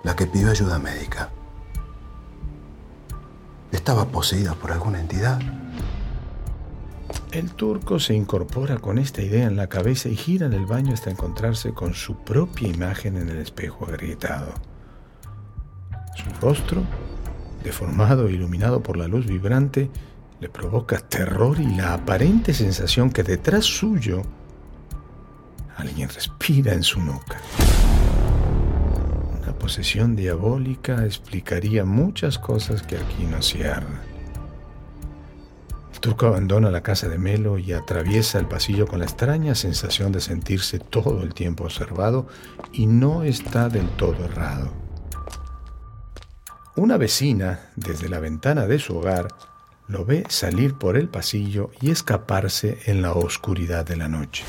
[0.04, 1.30] La que pidió ayuda médica.
[3.72, 5.40] ¿Estaba poseída por alguna entidad?
[7.32, 10.94] El turco se incorpora con esta idea en la cabeza y gira en el baño
[10.94, 14.54] hasta encontrarse con su propia imagen en el espejo agrietado.
[16.14, 16.84] Su rostro,
[17.62, 19.90] deformado e iluminado por la luz vibrante,
[20.40, 24.22] le provoca terror y la aparente sensación que detrás suyo
[25.76, 27.38] alguien respira en su nuca.
[29.40, 34.00] Una posesión diabólica explicaría muchas cosas que aquí no cierran.
[35.92, 40.12] El turco abandona la casa de Melo y atraviesa el pasillo con la extraña sensación
[40.12, 42.28] de sentirse todo el tiempo observado
[42.72, 44.87] y no está del todo errado.
[46.78, 49.26] Una vecina, desde la ventana de su hogar,
[49.88, 54.44] lo ve salir por el pasillo y escaparse en la oscuridad de la noche.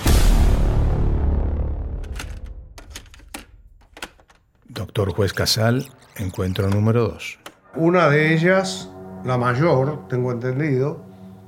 [4.68, 7.40] Doctor Juez Casal, encuentro número 2.
[7.78, 8.92] Una de ellas,
[9.26, 11.02] la mayor, tengo entendido,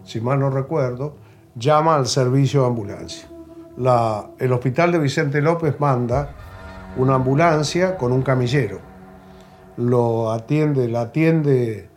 [0.03, 1.15] si mal no recuerdo,
[1.53, 3.29] llama al servicio de ambulancia.
[3.77, 6.33] La- el hospital de Vicente López manda
[6.97, 8.89] una ambulancia con un camillero.
[9.81, 11.89] Lo atiende, la atiende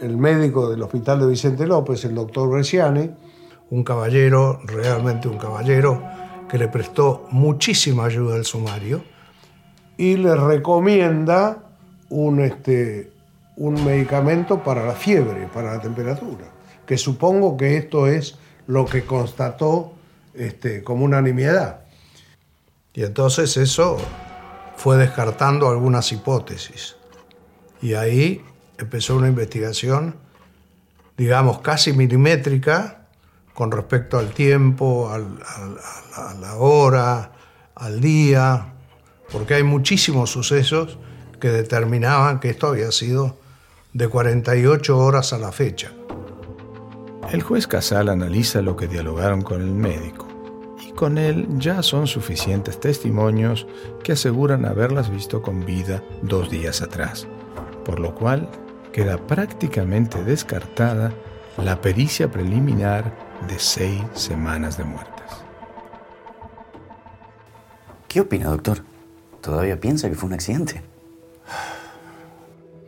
[0.00, 3.10] el médico del hospital de Vicente López, el doctor Bresciani,
[3.70, 6.02] un caballero, realmente un caballero,
[6.48, 9.02] que le prestó muchísima ayuda al sumario
[9.96, 11.58] y le recomienda
[12.10, 13.10] un, este,
[13.56, 16.46] un medicamento para la fiebre, para la temperatura,
[16.84, 18.36] que supongo que esto es
[18.66, 19.92] lo que constató
[20.34, 21.80] este, como una nimiedad.
[22.94, 23.96] Y entonces eso
[24.76, 26.95] fue descartando algunas hipótesis.
[27.82, 28.42] Y ahí
[28.78, 30.16] empezó una investigación,
[31.16, 33.06] digamos, casi milimétrica
[33.54, 37.32] con respecto al tiempo, al- al- a la- a la hora,
[37.74, 38.74] al día,
[39.32, 40.98] porque hay muchísimos sucesos
[41.40, 43.38] que determinaban que esto había sido
[43.92, 45.90] de 48 horas a la fecha.
[47.32, 50.26] El juez Casal analiza lo que dialogaron con el médico
[50.86, 53.66] y con él ya son suficientes testimonios
[54.04, 57.26] que aseguran haberlas visto con vida dos días atrás,
[57.86, 58.48] por lo cual
[58.92, 61.12] queda prácticamente descartada
[61.56, 63.14] la pericia preliminar
[63.46, 65.14] de seis semanas de muertes.
[68.08, 68.78] ¿Qué opina, doctor?
[69.40, 70.82] ¿Todavía piensa que fue un accidente?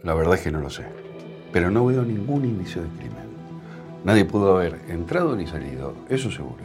[0.02, 0.84] La verdad es que no lo sé.
[1.52, 3.28] Pero no veo ningún indicio de crimen.
[4.04, 6.64] Nadie pudo haber entrado ni salido, eso seguro.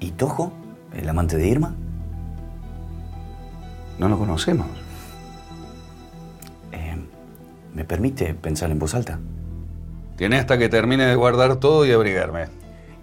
[0.00, 0.52] ¿Y Tojo?
[0.92, 1.74] ¿El amante de Irma?
[3.98, 4.89] No lo conocemos.
[7.74, 9.18] ¿Me permite pensar en voz alta?
[10.16, 12.46] Tiene hasta que termine de guardar todo y abrigarme.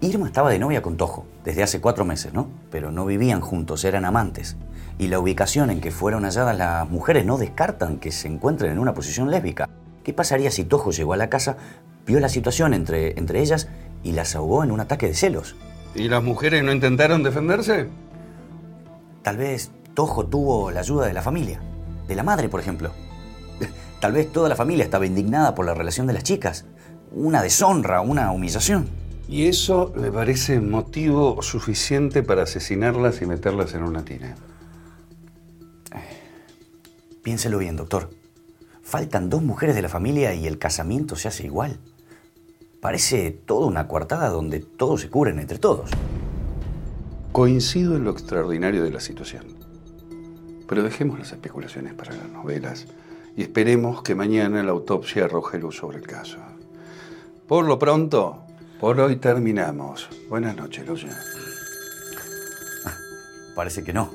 [0.00, 2.48] Irma estaba de novia con Tojo desde hace cuatro meses, ¿no?
[2.70, 4.56] Pero no vivían juntos, eran amantes.
[4.98, 8.78] Y la ubicación en que fueron halladas las mujeres no descartan que se encuentren en
[8.78, 9.68] una posición lésbica.
[10.04, 11.56] ¿Qué pasaría si Tojo llegó a la casa,
[12.06, 13.68] vio la situación entre, entre ellas
[14.04, 15.56] y las ahogó en un ataque de celos?
[15.94, 17.88] ¿Y las mujeres no intentaron defenderse?
[19.22, 21.60] Tal vez Tojo tuvo la ayuda de la familia,
[22.06, 22.92] de la madre, por ejemplo.
[24.00, 26.66] Tal vez toda la familia estaba indignada por la relación de las chicas.
[27.10, 28.88] Una deshonra, una humillación.
[29.28, 34.36] Y eso le parece motivo suficiente para asesinarlas y meterlas en una tina.
[37.22, 38.10] Piénselo bien, doctor.
[38.82, 41.78] Faltan dos mujeres de la familia y el casamiento se hace igual.
[42.80, 45.90] Parece toda una coartada donde todos se cubren entre todos.
[47.32, 49.44] Coincido en lo extraordinario de la situación.
[50.68, 52.86] Pero dejemos las especulaciones para las novelas
[53.38, 56.38] y esperemos que mañana la autopsia arroje luz sobre el caso.
[57.46, 58.42] Por lo pronto,
[58.80, 60.08] por hoy terminamos.
[60.28, 61.16] Buenas noches, Lucia.
[63.54, 64.10] Parece que no.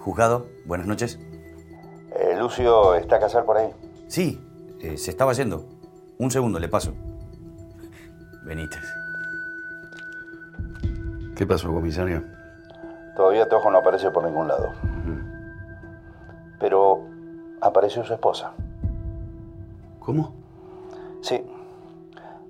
[0.00, 1.20] Juzgado, buenas noches.
[2.16, 3.70] Eh, Lucio, ¿está Casal por ahí?
[4.08, 4.40] Sí,
[4.80, 5.64] eh, se estaba yendo.
[6.18, 6.92] Un segundo, le paso.
[8.42, 8.82] Benítez.
[11.36, 12.24] ¿Qué pasó, comisario?
[13.14, 14.89] Todavía Tojo no aparece por ningún lado.
[17.70, 18.52] Apareció su esposa.
[20.00, 20.34] ¿Cómo?
[21.22, 21.40] Sí.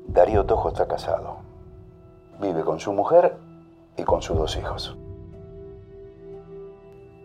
[0.06, 1.40] Darío Tojo está casado.
[2.40, 3.36] Vive con su mujer
[3.98, 4.96] y con sus dos hijos.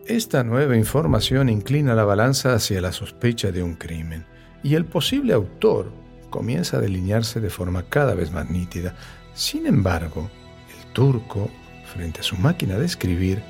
[0.06, 4.26] Esta nueva información inclina la balanza hacia la sospecha de un crimen
[4.62, 5.89] y el posible autor
[6.30, 8.93] comienza a delinearse de forma cada vez más nítida.
[9.34, 10.30] Sin embargo,
[10.78, 11.50] el turco,
[11.86, 13.41] frente a su máquina de escribir,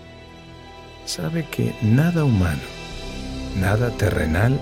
[1.05, 2.61] sabe que nada humano,
[3.55, 4.59] nada terrenal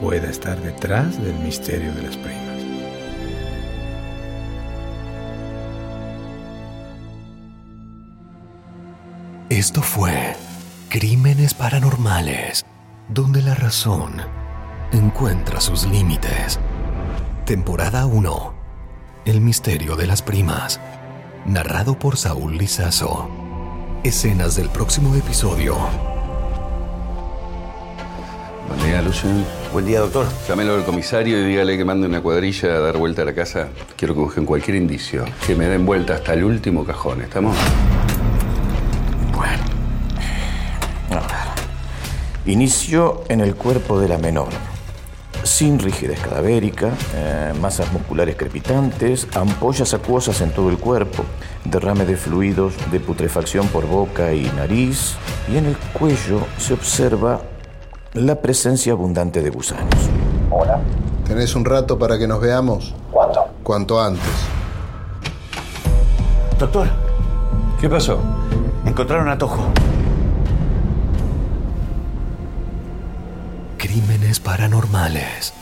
[0.00, 2.48] pueda estar detrás del misterio de las primas.
[9.50, 10.36] Esto fue
[10.88, 12.64] Crímenes Paranormales,
[13.08, 14.22] donde la razón
[14.92, 16.60] encuentra sus límites.
[17.44, 18.54] Temporada 1.
[19.24, 20.80] El misterio de las primas.
[21.46, 23.28] Narrado por Saúl Lizazo.
[24.04, 25.76] Escenas del próximo episodio.
[28.68, 29.30] Buen día, Lucio.
[29.72, 30.26] Buen día, doctor.
[30.46, 33.68] Llámelo al comisario y dígale que mande una cuadrilla a dar vuelta a la casa.
[33.96, 35.24] Quiero que busquen cualquier indicio.
[35.46, 37.22] Que me den vuelta hasta el último cajón.
[37.22, 37.56] ¿Estamos?
[42.48, 44.48] Inicio en el cuerpo de la menor.
[45.42, 51.24] Sin rigidez cadavérica, eh, masas musculares crepitantes, ampollas acuosas en todo el cuerpo,
[51.66, 55.16] derrame de fluidos de putrefacción por boca y nariz,
[55.52, 57.42] y en el cuello se observa
[58.14, 59.94] la presencia abundante de gusanos.
[60.50, 60.80] Hola.
[61.26, 62.94] ¿Tenés un rato para que nos veamos?
[63.10, 63.46] ¿Cuánto?
[63.62, 64.22] Cuanto antes.
[66.58, 66.88] Doctor,
[67.80, 68.18] ¿Qué pasó?
[68.84, 69.62] encontraron a Tojo.
[73.76, 75.52] Crímenes Paranormales.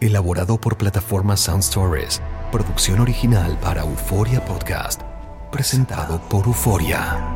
[0.00, 2.20] Elaborado por plataforma Sound Stories.
[2.52, 5.00] Producción original para Euforia Podcast.
[5.50, 7.35] Presentado por Euforia.